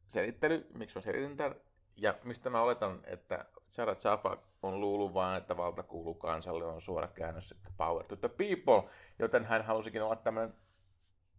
selittely, 0.08 0.66
miksi 0.74 0.96
mä 0.96 1.02
selitin 1.02 1.36
tämän, 1.36 1.54
ja 1.96 2.14
mistä 2.24 2.50
mä 2.50 2.60
oletan, 2.60 3.00
että 3.04 3.44
Jared 3.78 3.96
Safa 3.96 4.38
on 4.62 4.80
luullut 4.80 5.14
vaan, 5.14 5.38
että 5.38 5.56
valta 5.56 5.82
kuuluu 5.82 6.14
kansalle, 6.14 6.64
on 6.64 6.82
suora 6.82 7.08
käännös, 7.08 7.52
että 7.52 7.70
power 7.76 8.04
to 8.04 8.16
the 8.16 8.28
people, 8.28 8.90
joten 9.18 9.44
hän 9.44 9.64
halusikin 9.64 10.02
olla 10.02 10.16
tämmöinen 10.16 10.54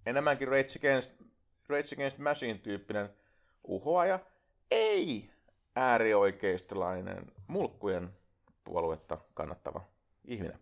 enemmänkin 0.06 0.48
Rage 0.48 0.80
Against, 0.80 1.12
Rage 1.70 1.96
Against 1.96 2.18
Machine-tyyppinen 2.18 3.10
uhoaja, 3.64 4.20
ei 4.72 5.30
äärioikeistolainen 5.78 7.32
mulkkujen 7.48 8.18
puoluetta 8.64 9.18
kannattava 9.34 9.82
ihminen. 10.26 10.60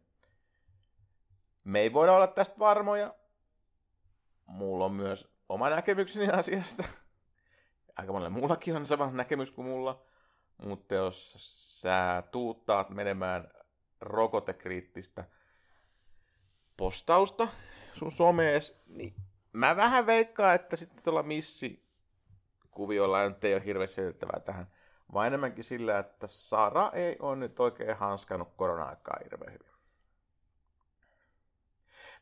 Me 1.64 1.80
ei 1.80 1.94
voida 1.94 2.14
olla 2.14 2.28
tästä 2.28 2.60
varmoja. 2.60 3.16
Mulla 4.46 4.86
on 4.86 4.94
myös 4.94 5.28
oma 5.50 5.70
näkemykseni 5.70 6.30
asiasta. 6.30 6.84
Aika 7.98 8.12
monelle 8.12 8.30
muullakin 8.30 8.76
on 8.76 8.88
sama 8.88 9.12
näkemys 9.12 9.52
kuin 9.52 9.68
mulla. 9.68 10.06
Mutta 10.64 10.96
jos 10.96 11.36
sä 11.82 12.24
tuuttaat 12.32 12.90
menemään 12.90 13.52
rokotekriittistä 14.02 15.24
postausta 16.78 17.48
sun 17.94 18.12
somees, 18.12 18.82
niin 18.88 19.16
mä 19.54 19.76
vähän 19.76 20.06
veikkaan, 20.06 20.56
että 20.56 20.76
sitten 20.76 21.04
tuolla 21.04 21.24
missi 21.24 21.86
kuviolla 22.72 23.30
nyt 23.30 23.44
ei 23.44 23.54
ole 23.54 23.66
hirveän 23.66 23.88
selittävää 23.88 24.40
tähän, 24.40 24.68
vaan 25.14 25.28
enemmänkin 25.28 25.64
sillä, 25.64 26.00
että 26.00 26.28
Sara 26.28 26.92
ei 26.94 27.18
ole 27.20 27.36
nyt 27.36 27.60
oikein 27.60 27.98
hanskannut 27.98 28.54
korona-aikaa 28.56 29.20
hirveän 29.24 29.54
hyvin. 29.54 29.76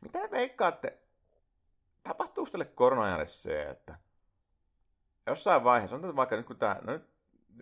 Mitä 0.02 0.20
veikkaatte, 0.32 0.98
tapahtuuko 2.04 2.52
tälle 2.52 2.66
korona 2.66 3.26
se, 3.26 3.70
että 3.70 3.96
jossain 5.28 5.64
vaiheessa, 5.64 5.96
on 5.96 6.16
vaikka 6.16 6.36
nyt 6.36 6.46
kun 6.46 6.60
tämä, 6.60 6.80
no 6.82 6.94
nyt, 6.94 7.10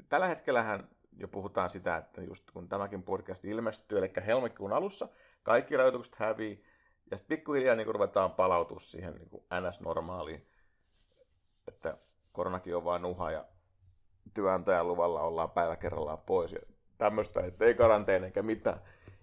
tällä 0.09 0.27
hetkellähän 0.27 0.89
jo 1.17 1.27
puhutaan 1.27 1.69
sitä, 1.69 1.97
että 1.97 2.21
just 2.21 2.51
kun 2.51 2.69
tämäkin 2.69 3.03
podcast 3.03 3.45
ilmestyy, 3.45 3.97
eli 3.97 4.13
helmikuun 4.25 4.73
alussa, 4.73 5.07
kaikki 5.43 5.77
rajoitukset 5.77 6.15
hävii, 6.15 6.63
ja 7.11 7.17
sitten 7.17 7.37
pikkuhiljaa 7.37 7.75
niin 7.75 7.93
ruvetaan 7.93 8.31
palautua 8.31 8.79
siihen 8.79 9.15
niin 9.15 9.29
NS-normaaliin, 9.53 10.47
että 11.67 11.97
koronakin 12.31 12.75
on 12.75 12.85
vain 12.85 13.01
nuha 13.01 13.31
ja 13.31 13.45
työnantajan 14.33 14.87
luvalla 14.87 15.21
ollaan 15.21 15.51
päivä 15.51 15.75
kerrallaan 15.75 16.21
pois 16.25 16.51
ja 16.51 16.59
tämmöistä, 16.97 17.39
että 17.39 17.65
ei 17.65 17.75
karanteeni 17.75 18.25
eikä 18.25 18.41
mitään. 18.41 18.79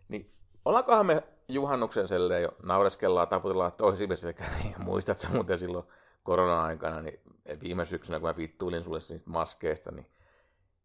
Niin 0.09 0.33
ollaankohan 0.65 1.07
me 1.07 1.23
juhannuksen 1.49 2.09
selleen 2.09 2.43
jo 2.43 2.53
naureskellaan, 2.63 3.29
taputellaan 3.29 3.73
toisimme 3.73 4.17
sekä 4.17 4.45
muistat 4.79 5.19
sä 5.19 5.29
muuten 5.29 5.59
silloin 5.59 5.87
korona-aikana, 6.23 7.03
niin 7.03 7.21
viime 7.63 7.85
syksynä, 7.85 8.21
kun 8.21 8.29
mä 8.29 8.37
vittuilin 8.37 8.83
sulle 8.83 8.99
niistä 9.11 9.31
maskeista, 9.31 9.91
niin 9.91 10.07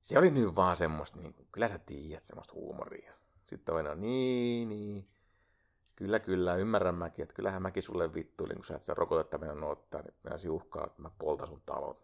se 0.01 0.19
oli 0.19 0.31
nyt 0.31 0.55
vaan 0.55 0.77
semmoista, 0.77 1.19
niin 1.19 1.35
kyllä 1.51 1.67
sä 1.67 1.79
tiedät, 1.79 2.25
semmoista 2.25 2.53
huumoria. 2.53 3.13
Sitten 3.45 3.65
toinen 3.65 3.91
on, 3.91 4.01
niin, 4.01 4.69
niin, 4.69 5.07
kyllä, 5.95 6.19
kyllä, 6.19 6.55
ymmärrän 6.55 6.95
mäkin, 6.95 7.23
että 7.23 7.35
kyllähän 7.35 7.61
mäkin 7.61 7.83
sulle 7.83 8.13
vittuilin, 8.13 8.55
kun 8.55 8.65
sä 8.65 8.75
et 8.75 8.83
sä 8.83 8.93
rokotetta 8.93 9.37
meidän 9.37 9.63
ottaa, 9.63 10.01
niin 10.01 10.13
mä 10.23 10.51
uhkaa, 10.51 10.85
että 10.85 11.01
mä 11.01 11.09
poltan 11.19 11.47
sun 11.47 11.61
talon. 11.65 11.97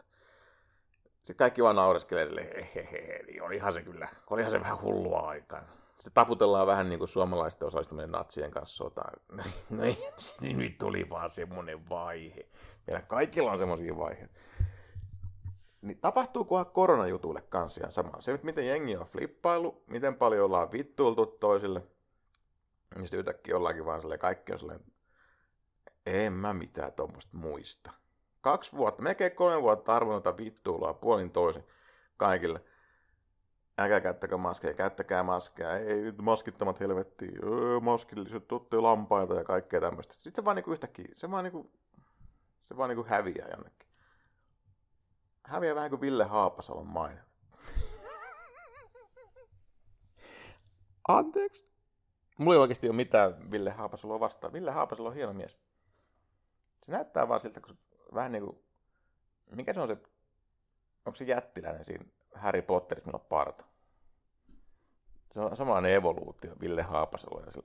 Sitten 1.30 1.46
kaikki 1.46 1.63
vaan 1.63 1.76
naureskelee 1.76 2.28
sille, 2.28 2.48
hehehe, 2.76 3.24
niin 3.28 3.44
olihan 3.44 3.74
se 3.74 3.82
kyllä, 3.82 4.08
olihan 4.30 4.52
se 4.52 4.60
vähän 4.60 4.82
hullua 4.82 5.20
aikaa. 5.20 5.62
Se 6.00 6.10
taputellaan 6.10 6.68
vähän 6.68 6.89
niin 6.89 7.00
kuin 7.00 7.10
suomalaisten 7.10 7.68
osallistuminen 7.68 8.12
natsien 8.12 8.52
kanssa 8.52 8.76
sotaan. 8.76 9.13
No 9.70 9.84
niin, 10.42 10.58
nyt 10.58 10.78
tuli 10.78 11.10
vaan 11.10 11.30
semmoinen 11.30 11.89
vaihe. 11.89 12.46
Meillä 12.88 13.02
kaikilla 13.02 13.52
on 13.52 13.60
semmoisia 13.60 13.98
vaiheita. 13.98 14.34
Niin 15.82 15.98
tapahtuukohan 16.02 16.65
koronajutuille 16.65 17.42
kanssa 17.42 17.82
ihan 17.82 17.92
sama. 17.92 18.22
Se, 18.22 18.39
miten 18.44 18.68
jengi 18.68 18.98
on 18.98 19.06
flippailu, 19.06 19.84
miten 19.88 20.15
paljon 20.15 20.46
ollaan 20.46 20.72
vittuiltu 20.72 21.26
toisille. 21.26 21.82
Niin 22.96 23.04
sitten 23.04 23.20
yhtäkkiä 23.20 23.58
ollaankin 23.58 23.86
vaan 23.86 24.02
silleen, 24.02 24.20
kaikki 24.20 24.54
on 24.54 24.60
silleen, 24.60 24.80
en 26.06 26.34
mä 26.34 26.54
mitään 26.54 26.94
tuommoista 26.94 27.38
muista 27.38 27.92
kaksi 28.41 28.71
vuotta, 28.78 29.02
melkein 29.02 29.32
kolme 29.32 29.62
vuotta 29.62 29.95
arvonnut 29.95 30.38
vittuulua 30.38 30.93
puolin 30.93 31.32
toisin 31.32 31.63
kaikille. 32.17 32.62
Älkää 33.78 34.02
käyttäkö 34.02 34.38
maskeja, 34.38 34.73
käyttäkää 34.73 35.23
maskeja, 35.23 35.78
ei 35.78 36.12
maskittomat 36.21 36.80
helvettiin, 36.80 37.39
öö, 37.43 37.80
maskilliset, 37.80 38.47
tuotte 38.47 38.78
lampaita 38.78 39.34
ja 39.34 39.43
kaikkea 39.43 39.82
tämmöistä. 39.82 40.13
Sitten 40.13 40.41
se 40.41 40.45
vaan 40.45 40.56
niinku 40.56 40.71
yhtäkkiä, 40.71 41.08
se 41.15 41.32
vaan 41.32 41.43
niinku, 41.43 41.71
se 42.63 42.78
vaan 42.78 42.89
niinku 42.89 43.06
häviää 43.10 43.47
jonnekin. 43.47 43.88
Häviää 45.43 45.75
vähän 45.75 45.89
kuin 45.89 46.02
Ville 46.02 46.23
Haapasalon 46.23 46.88
maine. 46.88 47.21
Anteeksi. 51.08 51.69
Mulla 52.38 52.56
ei 52.56 52.60
oikeasti 52.60 52.88
ole 52.88 52.95
mitään 52.95 53.52
Ville 53.52 53.71
Haapasaloa 53.71 54.19
vastaan. 54.19 54.54
Ville 54.54 54.71
Haapasalo 54.71 55.10
on 55.10 55.15
hieno 55.15 55.34
mies. 55.34 55.58
Se 56.86 56.91
näyttää 56.91 57.28
vaan 57.28 57.39
siltä, 57.39 57.62
kun 57.62 57.78
vähän 58.13 58.32
niin 58.32 58.43
kuin, 58.43 58.60
mikä 59.56 59.74
se 59.74 59.80
on 59.80 59.88
se, 59.88 59.98
onko 61.06 61.15
se 61.15 61.24
jättiläinen 61.24 61.86
siinä 61.86 62.06
Harry 62.36 62.62
Potterissa, 62.62 63.08
millä 63.08 63.19
on 63.24 63.30
parta? 63.30 63.65
Se 65.32 65.41
on 65.41 65.58
samanlainen 65.58 65.93
evoluutio 65.93 66.52
Ville 66.62 66.86
se, 67.50 67.62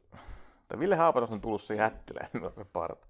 tai 0.69 0.79
Ville 0.79 0.97
Haapasalo 0.97 1.35
on 1.35 1.41
tullut 1.41 1.63
se 1.63 1.75
jättiläinen, 1.75 2.31
millä 2.33 2.47
on 2.47 2.55
se 2.55 2.65
parta. 2.65 3.07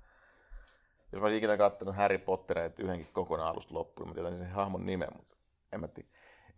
Jos 1.13 1.21
mä 1.21 1.27
olisin 1.27 1.39
ikinä 1.39 1.57
katsonut 1.57 1.97
Harry 1.97 2.19
Potteria 2.19 2.71
yhdenkin 2.79 3.13
kokonaan 3.13 3.49
alusta 3.49 3.75
loppuun, 3.75 4.09
mä 4.09 4.15
tiedän 4.15 4.39
sen 4.39 4.51
hahmon 4.51 4.87
nimen, 4.87 5.09
mutta 5.17 5.37
en 5.73 5.81
mä 5.81 5.89
tiedä. 5.89 6.09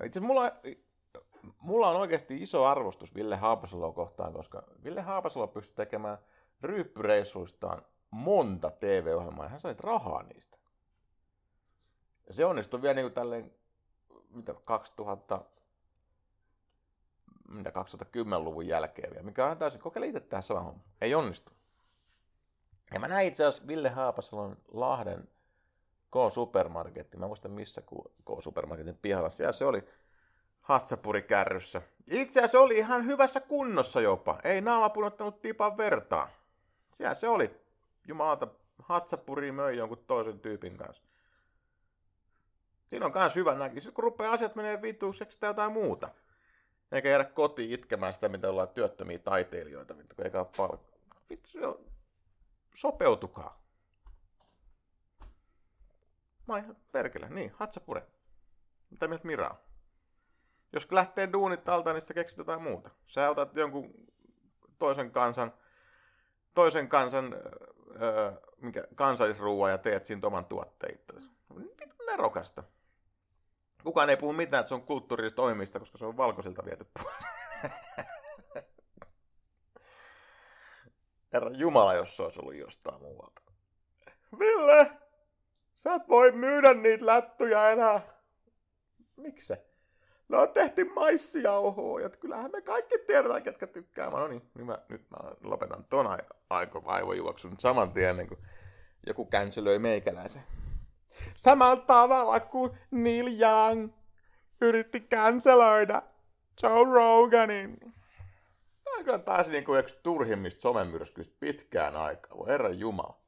Itse 0.05 0.21
mulla, 0.21 0.53
mulla 1.61 1.89
on 1.89 1.97
oikeasti 1.97 2.43
iso 2.43 2.65
arvostus 2.65 3.15
Ville 3.15 3.37
Haapasaloa 3.37 3.93
kohtaan, 3.93 4.33
koska 4.33 4.63
Ville 4.85 5.01
Haapasalo 5.01 5.47
pystyy 5.47 5.75
tekemään 5.75 6.19
ryyppyreissuistaan 6.63 7.83
monta 8.11 8.71
TV-ohjelmaa 8.71 9.45
ja 9.45 9.49
hän 9.49 9.61
sai 9.61 9.75
rahaa 9.79 10.23
niistä. 10.23 10.56
Ja 12.27 12.35
se 12.35 12.45
onnistui 12.45 12.83
vielä 12.83 12.95
niin 12.95 13.05
kuin 13.05 13.15
tälleen, 13.15 13.53
mitä 14.31 14.55
2000, 14.65 15.45
mitä 17.49 17.71
2010-luvun 17.71 18.67
jälkeen 18.67 19.11
vielä, 19.11 19.25
mikä 19.25 19.47
on 19.47 19.59
täysin, 19.59 19.81
kokeile 19.81 20.07
itse 20.07 20.21
tähän 20.21 20.43
sama 20.43 20.61
homma. 20.61 20.81
Ei 21.01 21.15
onnistu. 21.15 21.53
Ja 22.95 23.01
mä 23.01 23.09
näin 23.09 23.29
itse 23.29 23.45
asiassa 23.45 23.67
Ville 23.67 23.89
Haapasalon 23.89 24.57
Lahden 24.69 25.29
K-supermarketti, 26.11 27.17
mä 27.17 27.27
muistan 27.27 27.51
missä 27.51 27.83
K-supermarketin 28.25 28.99
pihalla, 29.03 29.31
siellä 29.31 29.53
se 29.53 29.65
oli 29.65 29.89
hatsapuri 30.61 31.23
kärryssä. 31.23 31.83
Itse 32.07 32.41
asiassa 32.41 32.61
oli 32.61 32.79
ihan 32.79 33.07
hyvässä 33.07 33.41
kunnossa 33.41 34.01
jopa, 34.01 34.39
ei 34.45 34.61
naama 34.61 34.91
punottanut 34.91 35.43
tipan 35.43 35.77
vertaa. 35.77 36.29
Siellä 36.93 37.15
se 37.15 37.29
oli, 37.29 37.61
jumalata, 38.09 38.49
hatsapuri 38.83 39.53
möi 39.53 39.77
jonkun 39.77 40.05
toisen 40.07 40.41
tyypin 40.41 40.77
kanssa. 40.77 41.06
Siinä 42.91 43.07
on 43.07 43.13
myös 43.15 43.37
hyvä 43.37 43.55
näki. 43.55 43.81
Sitten 43.81 43.95
kun 43.95 44.05
rupeaa 44.05 44.33
asiat 44.33 44.57
menee 44.57 44.83
vituiksi, 44.83 45.27
sitä 45.29 45.47
jotain 45.47 45.73
muuta. 45.73 46.09
Eikä 46.93 47.09
jäädä 47.09 47.25
kotiin 47.25 47.73
itkemään 47.73 48.15
sitä, 48.15 48.29
mitä 48.29 48.49
ollaan 48.51 48.69
työttömiä 48.69 49.19
taiteilijoita, 49.19 49.95
kun 49.95 50.25
eikä 50.25 50.39
ole 50.39 50.49
palkkaa. 50.57 51.21
Vittu, 51.31 51.59
jo. 51.59 51.81
sopeutukaa. 52.75 53.63
Mä 56.49 56.59
ihan 56.59 56.77
perkele, 56.93 57.29
niin, 57.29 57.53
hatsapure. 57.57 58.07
Mitä 58.91 59.09
mieltä 59.09 59.27
Mira 59.27 59.49
on? 59.49 59.57
Jos 60.73 60.93
lähtee 60.93 61.33
duunit 61.33 61.69
alta, 61.69 61.93
niin 61.93 62.01
sitä 62.01 62.15
keksit 62.15 62.39
jotain 62.39 62.63
muuta. 62.63 62.91
Sä 63.07 63.31
otat 63.31 63.57
jonkun 63.57 63.95
toisen 64.79 65.11
kansan, 65.11 65.53
toisen 66.55 66.89
kansan 66.89 67.35
öö, 68.03 68.33
mikä, 68.61 68.85
kansallisruua 68.95 69.71
ja 69.71 69.79
teet 69.79 70.05
siinä 70.05 70.27
oman 70.27 70.45
tuotteita. 70.45 71.13
Mitä 71.55 71.87
nerokasta. 72.07 72.65
Kukaan 73.85 74.11
ei 74.11 74.17
puhu 74.17 74.33
mitään, 74.33 74.61
että 74.61 74.69
se 74.69 74.75
on 74.75 74.83
kulttuurista 74.83 75.37
toimista, 75.37 75.79
koska 75.79 75.99
se 75.99 76.05
on 76.05 76.17
valkoisilta 76.17 76.65
viety 76.65 76.87
Herra 81.33 81.51
Jumala, 81.51 81.95
jos 81.95 82.17
se 82.17 82.23
olisi 82.23 82.41
ollut 82.41 82.55
jostain 82.55 83.03
muualta. 83.03 83.41
Ville, 84.39 84.91
sä 85.77 85.95
et 85.95 86.09
voi 86.09 86.33
myydä 86.33 86.75
niitä 86.75 87.07
lättyjä 87.07 87.71
enää. 87.71 88.01
Miksi? 89.17 89.55
No 90.29 90.47
tehty 90.47 90.85
maissijauhoa, 90.85 92.01
ja 92.01 92.11
kyllähän 92.11 92.51
me 92.53 92.63
kaikki 92.63 92.99
tiedetään, 92.99 93.43
ketkä 93.43 93.67
tykkää. 93.67 94.11
No 94.11 94.29
niin, 94.29 94.51
niin 94.55 94.67
mä, 94.67 94.79
nyt 94.89 95.11
mä 95.11 95.17
lopetan 95.43 95.85
ton 95.85 96.07
aiko 96.51 96.85
vaivojuoksun 96.85 97.55
saman 97.59 97.93
tien, 97.93 98.11
ennen 98.11 98.29
kuin 98.29 98.41
joku 99.07 99.25
känselöi 99.25 99.79
meikäläisen. 99.79 100.43
Samalla 101.37 101.77
tavalla 101.77 102.41
kuin 102.41 102.71
Neil 102.91 103.41
Young 103.41 103.89
yritti 104.61 105.01
canceloida 105.01 106.03
Joe 106.63 106.85
Roganin. 106.85 107.95
Tämä 108.85 109.15
on 109.15 109.23
taas 109.23 109.49
niin 109.49 109.65
kuin 109.65 109.81
yksi 109.81 109.99
turhimmista 110.03 110.61
somemyrskyistä 110.61 111.37
pitkään 111.41 111.97
aikaa. 111.97 112.39
Voi 112.39 112.47
herran 112.47 112.79
jumala. 112.79 113.21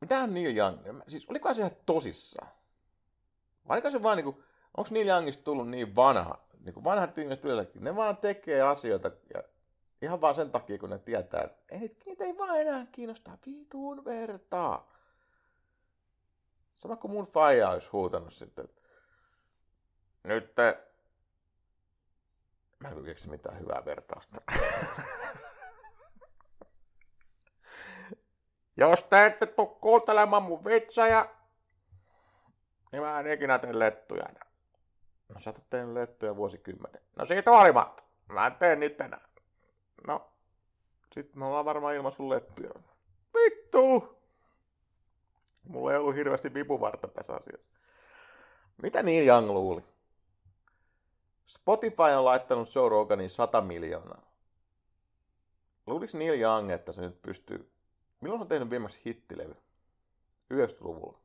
Mitähän 0.00 0.34
Neil 0.34 0.56
Young, 0.56 0.78
siis 1.08 1.26
oliko 1.28 1.54
se 1.54 1.60
ihan 1.60 1.76
tosissaan? 1.86 2.48
Vai 3.68 3.74
oliko 3.76 3.90
se 3.90 4.02
vaan 4.02 4.16
niinku, 4.16 4.42
onko 4.76 4.90
Neil 4.90 5.08
Youngista 5.08 5.44
tullut 5.44 5.68
niin 5.68 5.96
vanha? 5.96 6.38
Niinku 6.60 6.84
vanhat 6.84 7.18
ihmiset 7.18 7.44
yleensäkin, 7.44 7.84
ne 7.84 7.96
vaan 7.96 8.16
tekee 8.16 8.62
asioita 8.62 9.10
ja 9.34 9.42
ihan 10.02 10.20
vaan 10.20 10.34
sen 10.34 10.50
takia, 10.50 10.78
kun 10.78 10.90
ne 10.90 10.98
tietää, 10.98 11.42
että 11.42 11.74
ei, 11.74 11.78
niitä, 11.78 11.96
niitä 12.06 12.24
ei 12.24 12.38
vaan 12.38 12.60
enää 12.60 12.86
kiinnostaa 12.92 13.38
vituun 13.46 14.04
vertaa. 14.04 14.92
Sama 16.74 16.96
kuin 16.96 17.12
mun 17.12 17.26
faija 17.26 17.70
olisi 17.70 17.88
huutanut 17.92 18.32
sitten, 18.32 18.64
että 18.64 18.82
nyt 20.24 20.54
te... 20.54 20.88
Mä 22.82 22.88
en 22.88 23.04
keksi 23.04 23.30
mitään 23.30 23.60
hyvää 23.60 23.84
vertausta. 23.84 24.40
Jos 28.76 29.04
te 29.04 29.26
ette 29.26 29.46
tuu 29.46 29.66
kuuntelemaan 29.66 30.42
mun 30.42 30.64
vitsejä, 30.64 31.26
niin 32.92 33.02
mä 33.02 33.20
en 33.20 33.32
ikinä 33.32 33.58
tee 33.58 33.78
lettuja 33.78 34.24
enää. 34.28 34.46
No 35.34 35.40
sä 35.40 35.50
oot 35.50 35.64
lettuja 35.92 36.36
vuosikymmenen. 36.36 37.02
No 37.16 37.24
siitä 37.24 37.50
huolimatta. 37.50 38.04
Mä 38.28 38.46
en 38.46 38.54
tee 38.54 38.76
niitä 38.76 39.04
enää. 39.04 39.31
No, 40.06 40.32
sit 41.14 41.34
me 41.34 41.46
ollaan 41.46 41.64
varmaan 41.64 41.94
ilman 41.94 42.12
sun 42.12 42.30
lettuja. 42.30 42.70
Vittu! 43.34 44.18
Mulla 45.68 45.92
ei 45.92 45.98
ollut 45.98 46.14
hirveästi 46.14 46.54
vipuvarta 46.54 47.08
tässä 47.08 47.32
asiassa. 47.32 47.70
Mitä 48.82 49.02
Neil 49.02 49.26
Young 49.26 49.50
luuli? 49.50 49.82
Spotify 51.46 52.02
on 52.18 52.24
laittanut 52.24 52.74
Joe 52.74 52.88
Roganin 52.88 53.30
100 53.30 53.60
miljoonaa. 53.60 54.22
Luuliko 55.86 56.18
Neil 56.18 56.40
Young, 56.40 56.70
että 56.70 56.92
se 56.92 57.00
nyt 57.00 57.22
pystyy... 57.22 57.72
Milloin 58.20 58.40
on 58.40 58.48
tehnyt 58.48 58.70
viimeksi 58.70 59.00
hittilevy? 59.06 59.56
90-luvulla. 60.54 61.18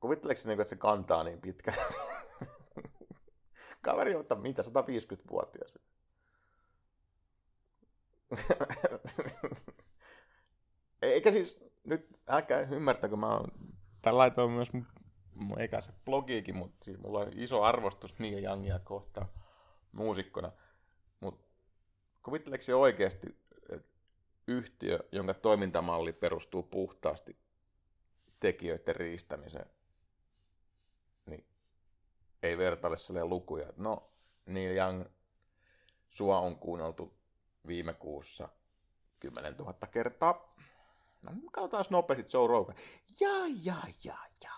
Kuvitteleeko 0.00 0.42
niin, 0.44 0.60
että 0.60 0.68
se 0.70 0.76
kantaa 0.76 1.24
niin 1.24 1.40
pitkä? 1.40 1.72
Kaveri 3.80 4.14
on 4.14 4.26
mitä, 4.40 4.62
150-vuotias. 4.62 5.74
Eikä 11.02 11.32
siis, 11.32 11.64
nyt 11.84 12.20
älkää 12.28 12.60
ymmärtäkö, 12.60 13.16
mä 13.16 13.36
oon, 13.36 13.52
tää 14.02 14.16
laitoin 14.16 14.50
myös 14.50 14.72
mun, 14.72 14.86
mun 15.34 15.58
se 15.80 15.92
blogiikin, 16.04 16.56
mutta 16.56 16.84
siis 16.84 16.98
mulla 16.98 17.20
on 17.20 17.28
iso 17.34 17.62
arvostus 17.62 18.18
Neil 18.18 18.44
Youngia 18.44 18.78
kohtaan 18.78 19.28
muusikkona. 19.92 20.52
Mutta 21.20 21.46
kuvitteleeko 22.22 22.62
se 22.62 22.74
oikeasti, 22.74 23.36
että 23.70 23.88
yhtiö, 24.48 24.98
jonka 25.12 25.34
toimintamalli 25.34 26.12
perustuu 26.12 26.62
puhtaasti 26.62 27.36
tekijöiden 28.40 28.96
riistämiseen, 28.96 29.70
ei 32.42 32.58
vertaile 32.58 32.96
sille 32.96 33.24
lukuja. 33.24 33.72
No, 33.76 34.12
Neil 34.46 34.76
Young, 34.76 35.04
sua 36.08 36.38
on 36.38 36.58
kuunneltu 36.58 37.18
viime 37.66 37.92
kuussa 37.92 38.48
10 39.20 39.54
000 39.56 39.74
kertaa. 39.90 40.54
No, 41.22 41.32
katsotaan 41.52 41.84
nopeasti 41.90 42.36
Joe 42.36 42.46
Rogan. 42.48 42.76
Ja, 43.20 43.46
ja, 43.62 43.76
ja, 44.04 44.18
ja. 44.44 44.52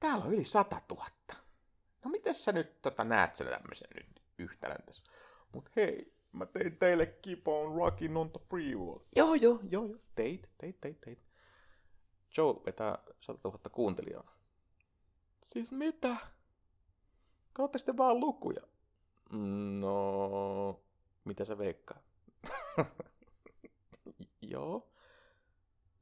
Täällä 0.00 0.24
on 0.24 0.32
yli 0.32 0.44
100 0.44 0.80
000. 0.90 1.06
No 2.04 2.10
miten 2.10 2.34
sä 2.34 2.52
nyt 2.52 2.82
tota, 2.82 3.04
näet 3.04 3.34
sen 3.34 3.46
tämmöisen 3.46 3.88
nyt 3.94 4.22
yhtälön 4.38 4.82
tässä? 4.86 5.02
Mut 5.52 5.70
hei, 5.76 6.14
mä 6.32 6.46
tein 6.46 6.76
teille 6.76 7.06
Keep 7.06 7.48
on 7.48 7.74
Rockin 7.74 8.16
on 8.16 8.30
the 8.30 8.40
Free 8.50 8.74
World. 8.74 9.06
Joo, 9.16 9.34
joo, 9.34 9.60
joo, 9.70 9.84
joo. 9.84 9.96
Teit, 10.14 10.50
teit, 10.58 10.80
teit, 10.80 11.00
teit. 11.00 11.28
Joe 12.36 12.54
vetää 12.66 12.98
100 13.20 13.48
000 13.48 13.58
kuuntelijaa. 13.72 14.32
Siis 15.44 15.72
mitä? 15.72 16.16
Katsotte 17.58 17.78
sitten 17.78 17.96
vaan 17.96 18.20
lukuja. 18.20 18.62
No, 19.80 20.80
mitä 21.24 21.44
sä 21.44 21.58
veikkaa? 21.58 21.98
Joo. 24.52 24.92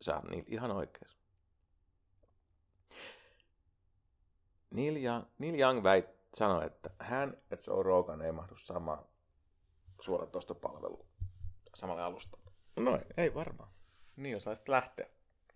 Sä 0.01 0.15
oot 0.17 0.31
niin 0.31 0.45
ihan 0.49 0.71
oikeas. 0.71 1.19
Neil 4.71 4.97
Young, 4.97 5.25
Neil 5.39 5.55
Young 5.61 5.83
väit, 5.83 6.07
sanoi, 6.35 6.67
että 6.67 6.91
hän 6.99 7.37
ja 7.51 7.57
Joe 7.67 7.83
Rogan 7.83 8.23
ei 8.23 8.33
mahdu 8.33 8.57
samaan 8.57 9.05
suoratostopalveluun 10.01 11.07
samalle 11.75 12.03
alustalle. 12.03 12.51
No 12.81 12.99
ei 13.17 13.35
varmaan. 13.35 13.71
Niin 14.17 14.37
osaisit 14.37 14.69
lähteä. 14.69 15.07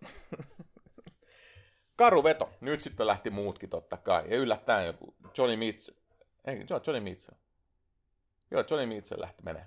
Karu 1.95 2.23
veto. 2.23 2.49
Nyt 2.61 2.81
sitten 2.81 3.07
lähti 3.07 3.29
muutkin 3.29 3.69
totta 3.69 3.97
kai. 3.97 4.29
Ja 4.29 4.37
yllättäen 4.37 4.87
joku 4.87 5.15
Johnny 5.37 5.57
Mitchell. 5.57 5.97
Ei, 6.45 6.65
joo, 6.69 6.81
Johnny 6.87 6.99
Mitchell. 6.99 7.37
Joo, 8.51 8.63
Johnny 8.69 8.85
Mitchell 8.85 9.21
lähti 9.21 9.43
menee. 9.43 9.65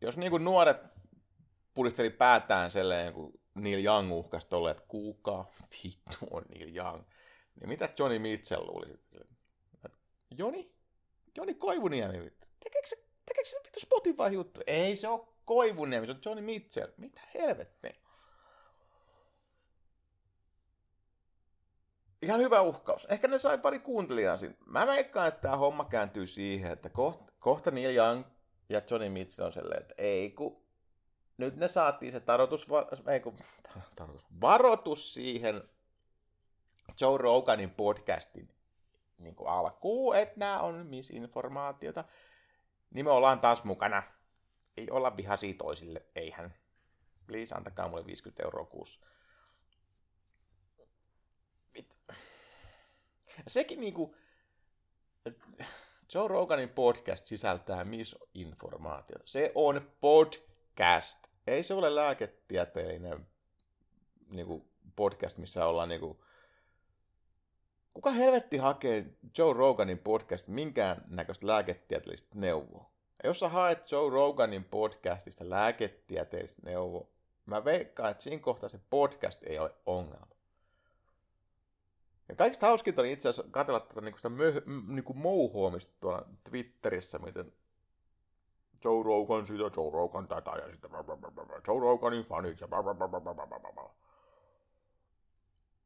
Jos 0.00 0.16
niinku 0.16 0.38
nuoret 0.38 0.88
pudisteli 1.74 2.10
päätään 2.10 2.70
selleen, 2.70 3.12
kun 3.12 3.40
Neil 3.54 3.84
Young 3.84 4.12
uhkasi 4.12 4.48
tolle, 4.48 4.70
että 4.70 4.82
kuka 4.88 5.44
vittu 5.84 6.26
on 6.30 6.44
Neil 6.48 6.76
Young. 6.76 7.02
Niin 7.60 7.68
mitä 7.68 7.88
Johnny 7.98 8.18
Mitchell 8.18 8.66
luuli? 8.66 8.86
Joni? 10.30 10.72
Joni 11.36 11.54
Koivuniemi, 11.54 12.24
vittu. 12.24 12.46
Tekeekö 12.64 12.88
se, 12.88 12.96
tekeekö 13.26 13.48
se 13.48 13.56
vittu 13.64 13.80
Spotify-juttu? 13.80 14.60
Ei 14.66 14.96
se 14.96 15.08
ole 15.08 15.26
Koivuniemi, 15.44 16.06
se 16.06 16.12
on 16.12 16.20
Johnny 16.24 16.42
Mitchell. 16.42 16.92
Mitä 16.96 17.20
helvettiä? 17.34 17.94
Ihan 22.22 22.40
hyvä 22.40 22.60
uhkaus. 22.60 23.04
Ehkä 23.04 23.28
ne 23.28 23.38
sai 23.38 23.58
pari 23.58 23.78
kuuntelijaa 23.78 24.36
siinä. 24.36 24.54
Mä 24.66 24.86
veikkaan, 24.86 25.28
että 25.28 25.40
tämä 25.40 25.56
homma 25.56 25.84
kääntyy 25.84 26.26
siihen, 26.26 26.72
että 26.72 26.88
kohta, 26.88 27.32
kohta 27.38 27.70
Neil 27.70 27.96
Young 27.96 28.24
ja 28.68 28.82
Johnny 28.90 29.08
Mitchell 29.08 29.46
on 29.46 29.52
silleen, 29.52 29.80
että 29.80 29.94
ei 29.98 30.30
kun 30.30 30.62
nyt 31.38 31.56
ne 31.56 31.68
saatiin 31.68 32.12
se 32.12 32.20
tarotus, 32.20 32.66
ei 33.06 33.20
kun, 33.20 33.36
tarotus, 33.96 34.26
varoitus 34.40 35.14
siihen 35.14 35.62
Joe 37.00 37.18
Roganin 37.18 37.70
podcastin 37.70 38.48
niin 39.18 39.34
kuin 39.34 39.48
alkuun, 39.48 40.16
että 40.16 40.34
nämä 40.38 40.58
on 40.58 40.86
misinformaatiota, 40.86 42.04
niin 42.94 43.04
me 43.04 43.10
ollaan 43.10 43.40
taas 43.40 43.64
mukana. 43.64 44.02
Ei 44.76 44.90
olla 44.90 45.16
vihaisia 45.16 45.54
toisille, 45.58 46.02
eihän. 46.14 46.54
Please, 47.26 47.54
antakaa 47.54 47.88
mulle 47.88 48.06
50 48.06 48.42
euroa 48.42 48.64
kuussa. 48.64 49.00
Ja 53.26 53.29
sekin 53.48 53.80
niinku, 53.80 54.16
Joe 56.14 56.28
Roganin 56.28 56.68
podcast 56.68 57.24
sisältää 57.24 57.84
misinformaatiota. 57.84 59.22
Se 59.26 59.52
on 59.54 59.90
podcast. 60.00 61.26
Ei 61.46 61.62
se 61.62 61.74
ole 61.74 61.94
lääketieteellinen 61.94 63.26
niinku, 64.30 64.68
podcast, 64.96 65.38
missä 65.38 65.66
ollaan 65.66 65.88
niinku, 65.88 66.24
Kuka 67.94 68.10
helvetti 68.10 68.56
hakee 68.56 69.06
Joe 69.38 69.52
Roganin 69.52 69.98
podcast 69.98 70.48
minkään 70.48 71.04
näköistä 71.08 71.46
lääketieteellistä 71.46 72.28
neuvoa? 72.34 72.90
Jos 73.24 73.40
sä 73.40 73.48
haet 73.48 73.92
Joe 73.92 74.10
Roganin 74.10 74.64
podcastista 74.64 75.50
lääketieteellistä 75.50 76.62
neuvoa, 76.64 77.06
mä 77.46 77.64
veikkaan, 77.64 78.10
että 78.10 78.22
siinä 78.22 78.42
kohtaa 78.42 78.68
se 78.68 78.80
podcast 78.90 79.42
ei 79.42 79.58
ole 79.58 79.74
ongelma. 79.86 80.29
Ja 82.30 82.36
kaikista 82.36 82.66
hauskinta 82.66 83.00
oli 83.00 83.12
itse 83.12 83.28
asiassa 83.28 83.50
katsella 83.50 83.80
tätä 83.80 84.00
niinku 84.00 84.18
sitä 84.18 84.28
möh, 84.28 84.54
niinku 84.86 85.14
mouhoamista 85.14 85.92
tuolla 86.00 86.26
Twitterissä, 86.50 87.18
miten 87.18 87.52
Joe 88.84 89.02
Rogan 89.04 89.46
siitä, 89.46 89.62
Joe 89.62 89.90
Rogan 89.92 90.28
tätä 90.28 90.50
ja 90.50 90.70
sitten 90.70 90.90
Joe 91.68 91.80
Roganin 91.80 92.24
fanit 92.24 92.60
ja 92.60 92.68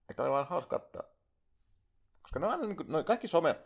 Että 0.09 0.23
oli 0.23 0.31
vaan 0.31 0.47
hauska 0.47 0.79
katsoa. 0.79 1.03
Koska 2.23 2.39
ne 2.39 2.47
on 2.47 2.53
aina, 2.53 2.67
niin 2.67 2.77
kuin, 2.77 3.05
kaikki 3.05 3.29
some, 3.29 3.57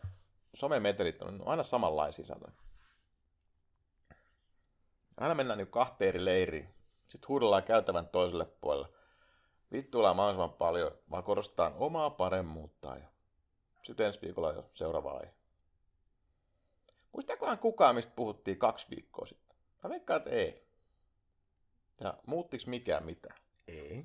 somemetelit 0.54 1.22
on 1.22 1.42
aina 1.46 1.62
samanlaisia 1.62 2.26
saatoin. 2.26 2.52
Aina 5.16 5.34
mennään 5.34 5.58
niin 5.58 5.68
kahteen 5.68 6.08
eri 6.08 6.24
leiriin. 6.24 6.74
Sitten 7.08 7.28
huudellaan 7.28 7.62
käytävän 7.62 8.08
toiselle 8.08 8.44
puolelle. 8.60 8.97
Vittuillaan 9.72 10.16
mahdollisimman 10.16 10.52
paljon, 10.52 10.92
vaan 11.10 11.24
korostetaan 11.24 11.74
omaa 11.76 12.10
paremmuutta 12.10 12.96
ja 12.96 13.08
sitten 13.82 14.06
ensi 14.06 14.22
viikolla 14.22 14.52
jo 14.52 14.70
seuraava 14.74 15.10
aihe. 15.10 15.34
Muistaakohan 17.12 17.58
kukaan, 17.58 17.94
mistä 17.94 18.12
puhuttiin 18.16 18.58
kaksi 18.58 18.86
viikkoa 18.90 19.26
sitten? 19.26 19.56
Mä 19.82 19.90
veikkaan, 19.90 20.18
että 20.18 20.30
ei. 20.30 20.68
Ja 22.00 22.14
muuttiks 22.26 22.66
mikään 22.66 23.04
mitään? 23.04 23.38
Ei. 23.68 24.04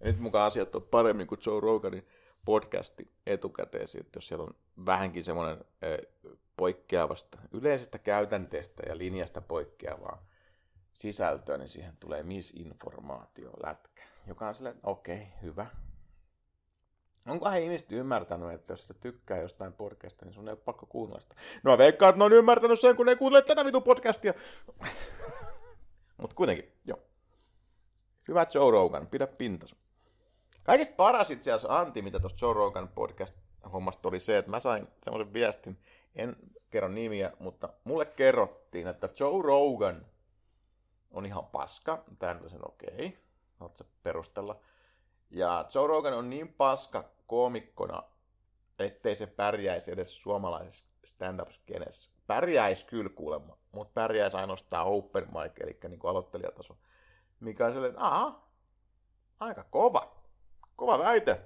Ja 0.00 0.06
nyt 0.06 0.18
mukaan 0.20 0.46
asiat 0.46 0.74
on 0.74 0.82
paremmin 0.82 1.26
kuin 1.26 1.40
Joe 1.46 1.60
Roganin 1.60 2.06
podcasti 2.44 3.12
etukäteen, 3.26 3.84
että 4.00 4.16
jos 4.16 4.26
siellä 4.26 4.44
on 4.44 4.54
vähänkin 4.86 5.24
semmoinen 5.24 5.64
poikkeavasta 6.56 7.38
yleisestä 7.52 7.98
käytänteestä 7.98 8.82
ja 8.88 8.98
linjasta 8.98 9.40
poikkeavaa 9.40 10.26
sisältöä, 10.92 11.58
niin 11.58 11.68
siihen 11.68 11.96
tulee 12.00 12.22
misinformaatio 12.22 13.50
lätkä, 13.66 14.02
joka 14.26 14.48
on 14.48 14.54
silleen, 14.54 14.80
okei, 14.82 15.16
okay, 15.16 15.28
hyvä. 15.42 15.66
Onkohan 17.28 17.58
ihmiset 17.58 17.92
ymmärtänyt, 17.92 18.52
että 18.52 18.72
jos 18.72 18.86
sä 18.88 18.94
tykkää 18.94 19.38
jostain 19.38 19.72
podcasta, 19.72 20.24
niin 20.24 20.34
sun 20.34 20.48
ei 20.48 20.52
ole 20.52 20.60
pakko 20.64 20.86
kuunnella 20.86 21.20
sitä. 21.20 21.34
No 21.62 21.78
veikkaa, 21.78 22.08
että 22.08 22.18
ne 22.18 22.24
on 22.24 22.32
ymmärtänyt 22.32 22.80
sen, 22.80 22.96
kun 22.96 23.06
ne 23.06 23.16
kuuntele 23.16 23.42
tätä 23.42 23.64
vitu 23.64 23.80
podcastia. 23.80 24.34
Mutta 26.20 26.36
kuitenkin, 26.36 26.72
joo. 26.84 26.98
Hyvä 28.28 28.46
Joe 28.54 28.70
Rogan, 28.70 29.06
pidä 29.06 29.26
pintas. 29.26 29.74
Kaikista 30.62 30.94
paras 30.96 31.30
itse 31.30 31.52
asiassa 31.52 31.78
Antti, 31.78 32.02
mitä 32.02 32.20
tuosta 32.20 32.46
Joe 32.46 32.54
Rogan 32.54 32.88
podcast-hommasta 32.88 34.08
oli 34.08 34.20
se, 34.20 34.38
että 34.38 34.50
mä 34.50 34.60
sain 34.60 34.88
semmoisen 35.02 35.32
viestin, 35.32 35.78
en 36.14 36.36
kerro 36.70 36.88
nimiä, 36.88 37.32
mutta 37.38 37.68
mulle 37.84 38.06
kerrottiin, 38.06 38.86
että 38.86 39.08
Joe 39.20 39.42
Rogan 39.42 40.06
on 41.12 41.26
ihan 41.26 41.46
paska. 41.46 42.04
Tämä 42.18 42.48
sen 42.48 42.68
okei, 42.68 43.18
okay. 43.60 43.86
perustella. 44.02 44.60
Ja 45.30 45.64
Joe 45.74 45.86
Rogan 45.86 46.12
on 46.12 46.30
niin 46.30 46.48
paska 46.48 47.04
koomikkona, 47.26 48.02
ettei 48.78 49.16
se 49.16 49.26
pärjäisi 49.26 49.92
edes 49.92 50.22
suomalaisessa 50.22 50.86
stand-up-skenessä. 51.04 52.10
Pärjäisi 52.26 52.86
kyllä 52.86 53.10
kuulemma, 53.10 53.56
mutta 53.72 53.92
pärjäisi 53.94 54.36
ainoastaan 54.36 54.86
open 54.86 55.24
mic, 55.24 55.60
eli 55.60 55.78
niin 55.88 55.98
kuin 55.98 56.10
aloittelijataso. 56.10 56.76
Mikä 57.40 57.66
on 57.66 57.72
sellainen, 57.72 58.00
että 58.04 58.32
aika 59.40 59.64
kova. 59.70 60.12
Kova 60.76 60.98
väite. 60.98 61.40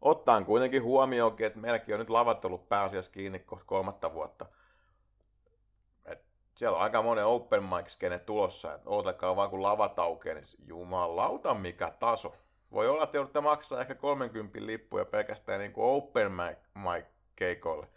Ottaan 0.00 0.44
kuitenkin 0.44 0.82
huomioon, 0.82 1.36
että 1.38 1.58
meilläkin 1.58 1.94
on 1.94 1.98
nyt 1.98 2.10
lavat 2.10 2.44
ollut 2.44 2.68
pääasiassa 2.68 3.12
kiinni 3.12 3.38
kohta 3.38 3.64
kolmatta 3.64 4.14
vuotta. 4.14 4.46
Siellä 6.54 6.76
on 6.76 6.82
aika 6.82 7.02
monen 7.02 7.26
open 7.26 7.62
mic 7.62 7.88
skene 7.88 8.18
tulossa, 8.18 8.74
että 8.74 8.90
ootakaa 8.90 9.36
vaan 9.36 9.50
kun 9.50 9.62
lavat 9.62 9.98
aukeaa, 9.98 10.34
niin 10.34 10.44
jumalauta 10.66 11.54
mikä 11.54 11.92
taso. 12.00 12.34
Voi 12.72 12.88
olla, 12.88 13.04
että 13.04 13.16
joudutte 13.16 13.40
maksaa 13.40 13.80
ehkä 13.80 13.94
30 13.94 14.58
lippuja 14.66 15.04
pelkästään 15.04 15.60
niin 15.60 15.72
kuin 15.72 15.84
open 15.84 16.32
mic 16.32 17.06
keikolle. 17.36 17.88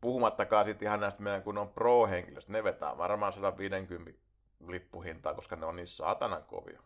Puhumattakaan 0.00 0.64
sitten 0.64 0.86
ihan 0.86 1.00
näistä 1.00 1.22
meidän 1.22 1.42
kun 1.42 1.58
on 1.58 1.68
pro-henkilöistä. 1.68 2.52
Ne 2.52 2.64
vetää 2.64 2.98
varmaan 2.98 3.32
150 3.32 4.20
lippuhintaa, 4.66 5.34
koska 5.34 5.56
ne 5.56 5.66
on 5.66 5.76
niin 5.76 5.86
saatanan 5.86 6.44
kovia. 6.44 6.82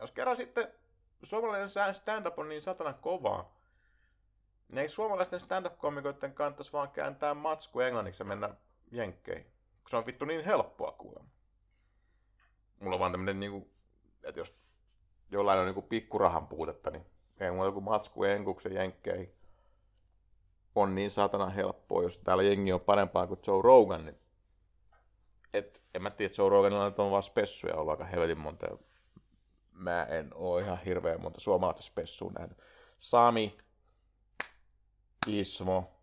Jos 0.00 0.12
kerran 0.12 0.36
sitten 0.36 0.72
suomalainen 1.22 1.94
stand-up 1.94 2.38
on 2.38 2.48
niin 2.48 2.62
satana 2.62 2.92
kovaa, 2.92 3.54
niin 4.68 4.78
ei 4.78 4.88
suomalaisten 4.88 5.40
stand-up-komikoiden 5.40 6.34
kannattaisi 6.34 6.72
vaan 6.72 6.90
kääntää 6.90 7.34
matsku 7.34 7.80
englanniksi 7.80 8.22
ja 8.22 8.26
mennä 8.26 8.50
jenkkeihin. 8.90 9.55
Kun 9.86 9.90
se 9.90 9.96
on 9.96 10.06
vittu 10.06 10.24
niin 10.24 10.44
helppoa 10.44 10.92
kuulemma. 10.92 11.30
Mulla 12.80 12.96
on 12.96 13.00
vaan 13.00 13.12
tämmönen 13.12 13.40
niinku, 13.40 13.70
että 14.22 14.40
jos 14.40 14.54
jollain 15.30 15.60
on 15.60 15.66
niinku 15.66 15.82
pikkurahan 15.82 16.48
puutetta, 16.48 16.90
niin 16.90 17.06
ei 17.40 17.50
mulla 17.50 17.64
joku 17.64 17.80
matsku 17.80 18.24
enkuksen 18.24 18.72
jenkkeihin. 18.72 19.32
On 20.74 20.94
niin 20.94 21.10
satana 21.10 21.48
helppoa, 21.48 22.02
jos 22.02 22.18
täällä 22.18 22.42
jengi 22.42 22.72
on 22.72 22.80
parempaa 22.80 23.26
kuin 23.26 23.40
Joe 23.46 23.62
Rogan, 23.62 24.04
niin 24.04 24.18
et, 25.54 25.82
en 25.94 26.02
mä 26.02 26.10
tiedä, 26.10 26.34
Joe 26.38 26.48
Roganilla 26.48 26.92
on 26.98 27.10
vaan 27.10 27.22
spessuja 27.22 27.76
ollut 27.76 27.90
aika 27.90 28.04
helvetin 28.04 28.38
monta 28.38 28.66
mä 29.72 30.04
en 30.04 30.30
oo 30.34 30.58
ihan 30.58 30.78
hirveän 30.84 31.20
monta 31.20 31.40
suomalaista 31.40 31.82
spessua 31.82 32.32
nähnyt. 32.38 32.58
Sami, 32.98 33.58
Ismo, 35.26 35.95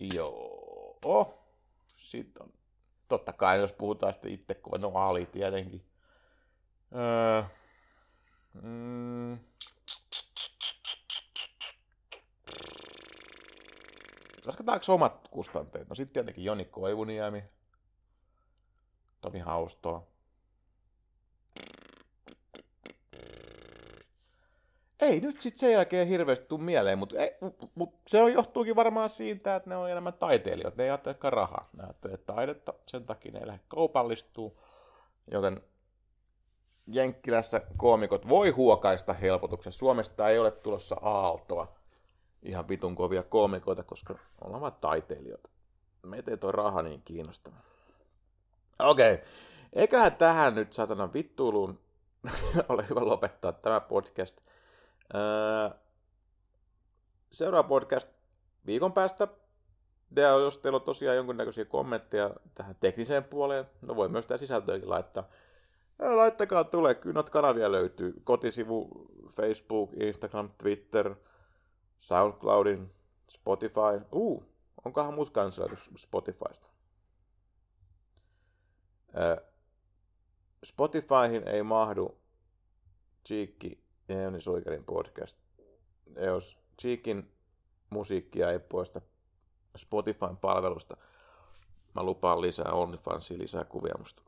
Joo. 0.00 1.44
Sitten 1.96 2.42
on, 2.42 2.52
totta 3.08 3.32
kai 3.32 3.58
jos 3.60 3.72
puhutaan 3.72 4.12
sitten 4.12 4.32
itse, 4.32 4.54
kun 4.54 4.80
no 4.80 4.92
Ali 4.94 5.26
tietenkin. 5.26 5.86
Öö, 6.94 7.42
mm, 8.62 9.38
Lasketaanko 14.44 14.94
omat 14.94 15.28
kustanteet? 15.28 15.88
No 15.88 15.94
sitten 15.94 16.12
tietenkin 16.12 16.44
Joni 16.44 16.64
Koivuniemi, 16.64 17.44
Tomi 19.20 19.38
Haustola. 19.38 20.09
Ei 25.00 25.20
nyt 25.20 25.40
sitten 25.40 25.58
sen 25.58 25.72
jälkeen 25.72 26.08
hirveästi 26.08 26.46
tule 26.46 26.62
mieleen, 26.62 26.98
mutta, 26.98 27.16
mut 27.74 27.94
se 28.06 28.22
on, 28.22 28.32
johtuukin 28.32 28.76
varmaan 28.76 29.10
siitä, 29.10 29.56
että 29.56 29.70
ne 29.70 29.76
on 29.76 29.90
enemmän 29.90 30.12
taiteilijoita. 30.12 30.76
Ne 30.76 30.84
ei 30.84 30.90
ajattelekaan 30.90 31.32
rahaa, 31.32 31.68
ne 31.76 31.82
ajattelee 31.82 32.16
taidetta, 32.16 32.74
sen 32.86 33.06
takia 33.06 33.32
ne 33.32 33.38
ei 33.38 33.46
lähde 33.46 33.60
kaupallistuu. 33.68 34.60
Joten 35.30 35.60
Jenkkilässä 36.86 37.60
koomikot 37.76 38.28
voi 38.28 38.50
huokaista 38.50 39.12
helpotuksen. 39.12 39.72
Suomesta 39.72 40.28
ei 40.28 40.38
ole 40.38 40.50
tulossa 40.50 40.96
aaltoa 41.02 41.80
ihan 42.42 42.68
vitun 42.68 42.94
kovia 42.94 43.22
koomikoita, 43.22 43.82
koska 43.82 44.18
ollaan 44.44 44.60
vain 44.60 44.74
taiteilijoita. 44.80 45.50
Meitä 46.02 46.30
ei 46.30 46.36
toi 46.36 46.52
raha 46.52 46.82
niin 46.82 47.02
kiinnostavaa. 47.02 47.62
Okei. 48.78 49.14
Okay. 49.14 49.26
Eiköhän 49.72 50.16
tähän 50.16 50.54
nyt 50.54 50.72
satana 50.72 51.12
vittuuluun 51.12 51.78
ole 52.68 52.88
hyvä 52.90 53.00
lopettaa 53.00 53.52
tämä 53.52 53.80
podcast. 53.80 54.40
Öö, 55.14 55.78
seuraava 57.32 57.68
podcast 57.68 58.08
viikon 58.66 58.92
päästä. 58.92 59.28
Ja 60.16 60.28
jos 60.28 60.58
teillä 60.58 60.76
on 60.76 60.82
tosiaan 60.82 61.16
jonkinnäköisiä 61.16 61.64
kommentteja 61.64 62.30
tähän 62.54 62.76
tekniseen 62.80 63.24
puoleen, 63.24 63.64
no 63.82 63.96
voi 63.96 64.08
myös 64.08 64.26
tämä 64.26 64.38
sisältöäkin 64.38 64.90
laittaa. 64.90 65.28
Laittakaa 65.98 66.64
tulee, 66.64 66.94
kyllä 66.94 67.22
kanavia 67.22 67.72
löytyy. 67.72 68.20
Kotisivu, 68.24 69.06
Facebook, 69.36 69.90
Instagram, 70.00 70.50
Twitter, 70.58 71.14
SoundCloudin, 71.98 72.90
Spotify. 73.28 74.00
Uh, 74.12 74.44
onkohan 74.84 75.14
muut 75.14 75.30
kanssa 75.30 75.68
Spotifysta? 75.96 76.66
Spotifyhin 80.64 81.48
ei 81.48 81.62
mahdu 81.62 82.18
Cheekki 83.28 83.79
ja 84.10 84.22
Joni 84.22 84.40
Suikerin 84.40 84.84
podcast. 84.84 85.38
Jos 86.16 86.58
Cheekin 86.80 87.32
musiikkia 87.90 88.50
ei 88.50 88.58
poista 88.58 89.00
Spotifyn 89.76 90.36
palvelusta, 90.36 90.96
mä 91.94 92.02
lupaan 92.02 92.40
lisää 92.40 92.72
OnlyFansia, 92.72 93.38
lisää 93.38 93.64
kuvia 93.64 93.94
musta. 93.98 94.22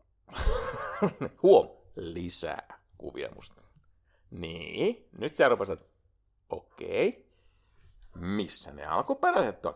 Huom, 1.42 1.68
lisää 1.96 2.80
kuvia 2.98 3.28
musta. 3.34 3.62
Niin, 4.30 5.08
nyt 5.18 5.34
sä 5.34 5.48
rupesit, 5.48 5.80
okei, 6.50 7.32
missä 8.14 8.72
ne 8.72 8.86
alkuperäiset 8.86 9.66
on? 9.66 9.74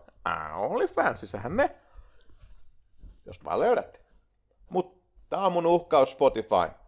OnlyFansissähän 0.54 1.56
ne, 1.56 1.76
jos 3.26 3.44
vaan 3.44 3.60
löydätte. 3.60 4.00
Mutta 4.70 5.06
tämä 5.28 5.46
on 5.46 5.52
mun 5.52 5.66
uhkaus 5.66 6.10
Spotify. 6.10 6.85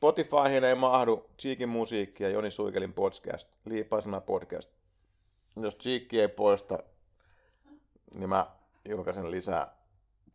Spotifyhin 0.00 0.64
ei 0.64 0.74
mahdu 0.74 1.30
Cheekin 1.38 1.68
musiikki 1.68 2.22
ja 2.22 2.28
Joni 2.28 2.50
Suikelin 2.50 2.92
podcast, 2.92 3.48
Liipaisena 3.64 4.20
podcast. 4.20 4.70
Jos 5.56 5.76
Cheekki 5.76 6.20
ei 6.20 6.28
poista, 6.28 6.78
niin 8.14 8.28
mä 8.28 8.46
julkaisen 8.88 9.30
lisää 9.30 9.76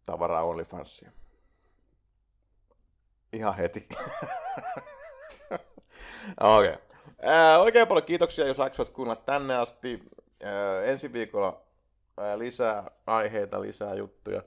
tavaraa 0.05 0.43
OnlyFansia. 0.43 1.11
Ihan 3.33 3.55
heti. 3.55 3.87
Okei. 6.57 6.73
Okay. 6.73 7.57
Oikein 7.59 7.87
paljon 7.87 8.05
kiitoksia, 8.05 8.47
jos 8.47 8.57
jaksoit 8.57 8.89
kuunnella 8.89 9.21
tänne 9.25 9.55
asti. 9.55 10.03
Äh, 10.43 10.89
ensi 10.89 11.13
viikolla 11.13 11.61
äh, 12.19 12.37
lisää 12.37 12.91
aiheita, 13.07 13.61
lisää 13.61 13.93
juttuja 13.93 14.43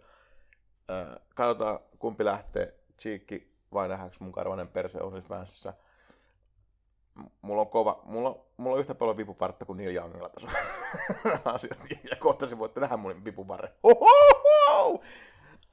katsotaan 1.35 1.79
kumpi 1.99 2.25
lähtee, 2.25 2.75
Cheekki 2.99 3.58
vai 3.73 3.89
nähdäänkö 3.89 4.17
mun 4.21 4.33
karvanen 4.33 4.69
perse 4.69 5.03
OnlyFansissa. 5.03 5.75
Mulla 7.43 7.61
on 7.61 7.69
kova, 7.69 8.03
mulla 8.05 8.29
on, 8.29 8.41
mulla 8.57 8.75
on 8.75 8.81
yhtä 8.81 8.95
paljon 8.95 9.17
vipuvartta 9.17 9.65
kuin 9.65 9.77
Neil 9.77 9.97
Youngilla 9.97 10.29
tässä 10.29 10.49
asiat. 11.55 11.79
Ja 12.11 12.17
kohta 12.17 12.47
se 12.47 12.59
voitte 12.59 12.81
nähdä 12.81 12.97
mun 12.97 13.25
vipuvarre. 13.25 13.73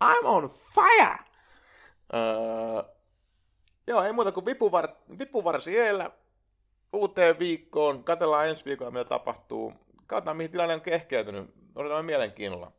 I'm 0.04 0.26
on 0.26 0.50
fire! 0.50 1.18
Öö, 2.14 2.84
joo, 3.88 4.04
ei 4.04 4.14
muuta 4.14 4.32
kuin 4.32 4.46
vipuvar, 4.46 4.88
vipuvarsi 5.20 5.78
edellä 5.78 6.12
uuteen 6.94 7.40
viikkoon. 7.40 8.04
Katellaan 8.04 8.50
ensi 8.50 8.66
viikolla, 8.66 8.92
mitä 8.92 9.06
tapahtuu. 9.06 9.74
Katsotaan, 10.08 10.38
mihin 10.38 10.52
tilanne 10.52 10.74
on 10.74 10.82
kehkeytynyt. 10.82 11.54
Odotamme 11.76 12.04
mielenkiinnolla. 12.04 12.72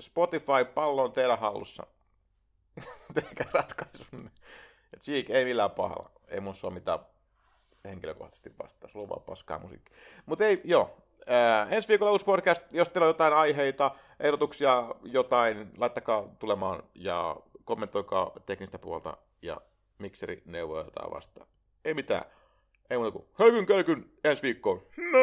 Spotify, 0.00 0.64
pallo 0.74 1.04
on 1.04 1.12
teidän 1.12 1.38
hallussa. 1.38 1.86
Tehkää 3.14 3.46
ratkaisunne. 3.52 4.30
Ja 4.92 4.98
Cheek 4.98 5.30
ei 5.30 5.44
millään 5.44 5.70
pahalla. 5.70 6.10
Ei 6.28 6.40
mun 6.40 6.54
ole 6.62 6.74
mitään 6.74 6.98
henkilökohtaisesti 7.84 8.52
vastaa. 8.62 8.88
Sulla 8.88 9.02
on 9.02 9.08
vaan 9.08 9.22
paskaa 9.22 9.58
musiikki. 9.58 9.92
Mutta 10.26 10.44
ei, 10.44 10.60
joo. 10.64 10.96
Ää, 11.26 11.68
ensi 11.70 11.88
viikolla 11.88 12.12
uusi 12.12 12.24
podcast. 12.24 12.62
Jos 12.72 12.88
teillä 12.88 13.04
on 13.04 13.10
jotain 13.10 13.34
aiheita, 13.34 13.90
ehdotuksia, 14.20 14.94
jotain, 15.02 15.70
laittakaa 15.78 16.24
tulemaan 16.38 16.82
ja 16.94 17.36
kommentoikaa 17.64 18.32
teknistä 18.46 18.78
puolta 18.78 19.16
ja 19.42 19.60
mikseri 19.98 20.42
neuvoja 20.44 20.84
jotain 20.84 21.10
vastaan. 21.10 21.46
Ei 21.84 21.94
mitään. 21.94 22.24
Ei 22.90 22.98
muuta 22.98 23.12
kuin 23.12 23.24
höykyn 23.38 23.66
kölkyn 23.66 24.10
ensi 24.24 24.42
viikkoon. 24.42 24.82
No. 24.96 25.18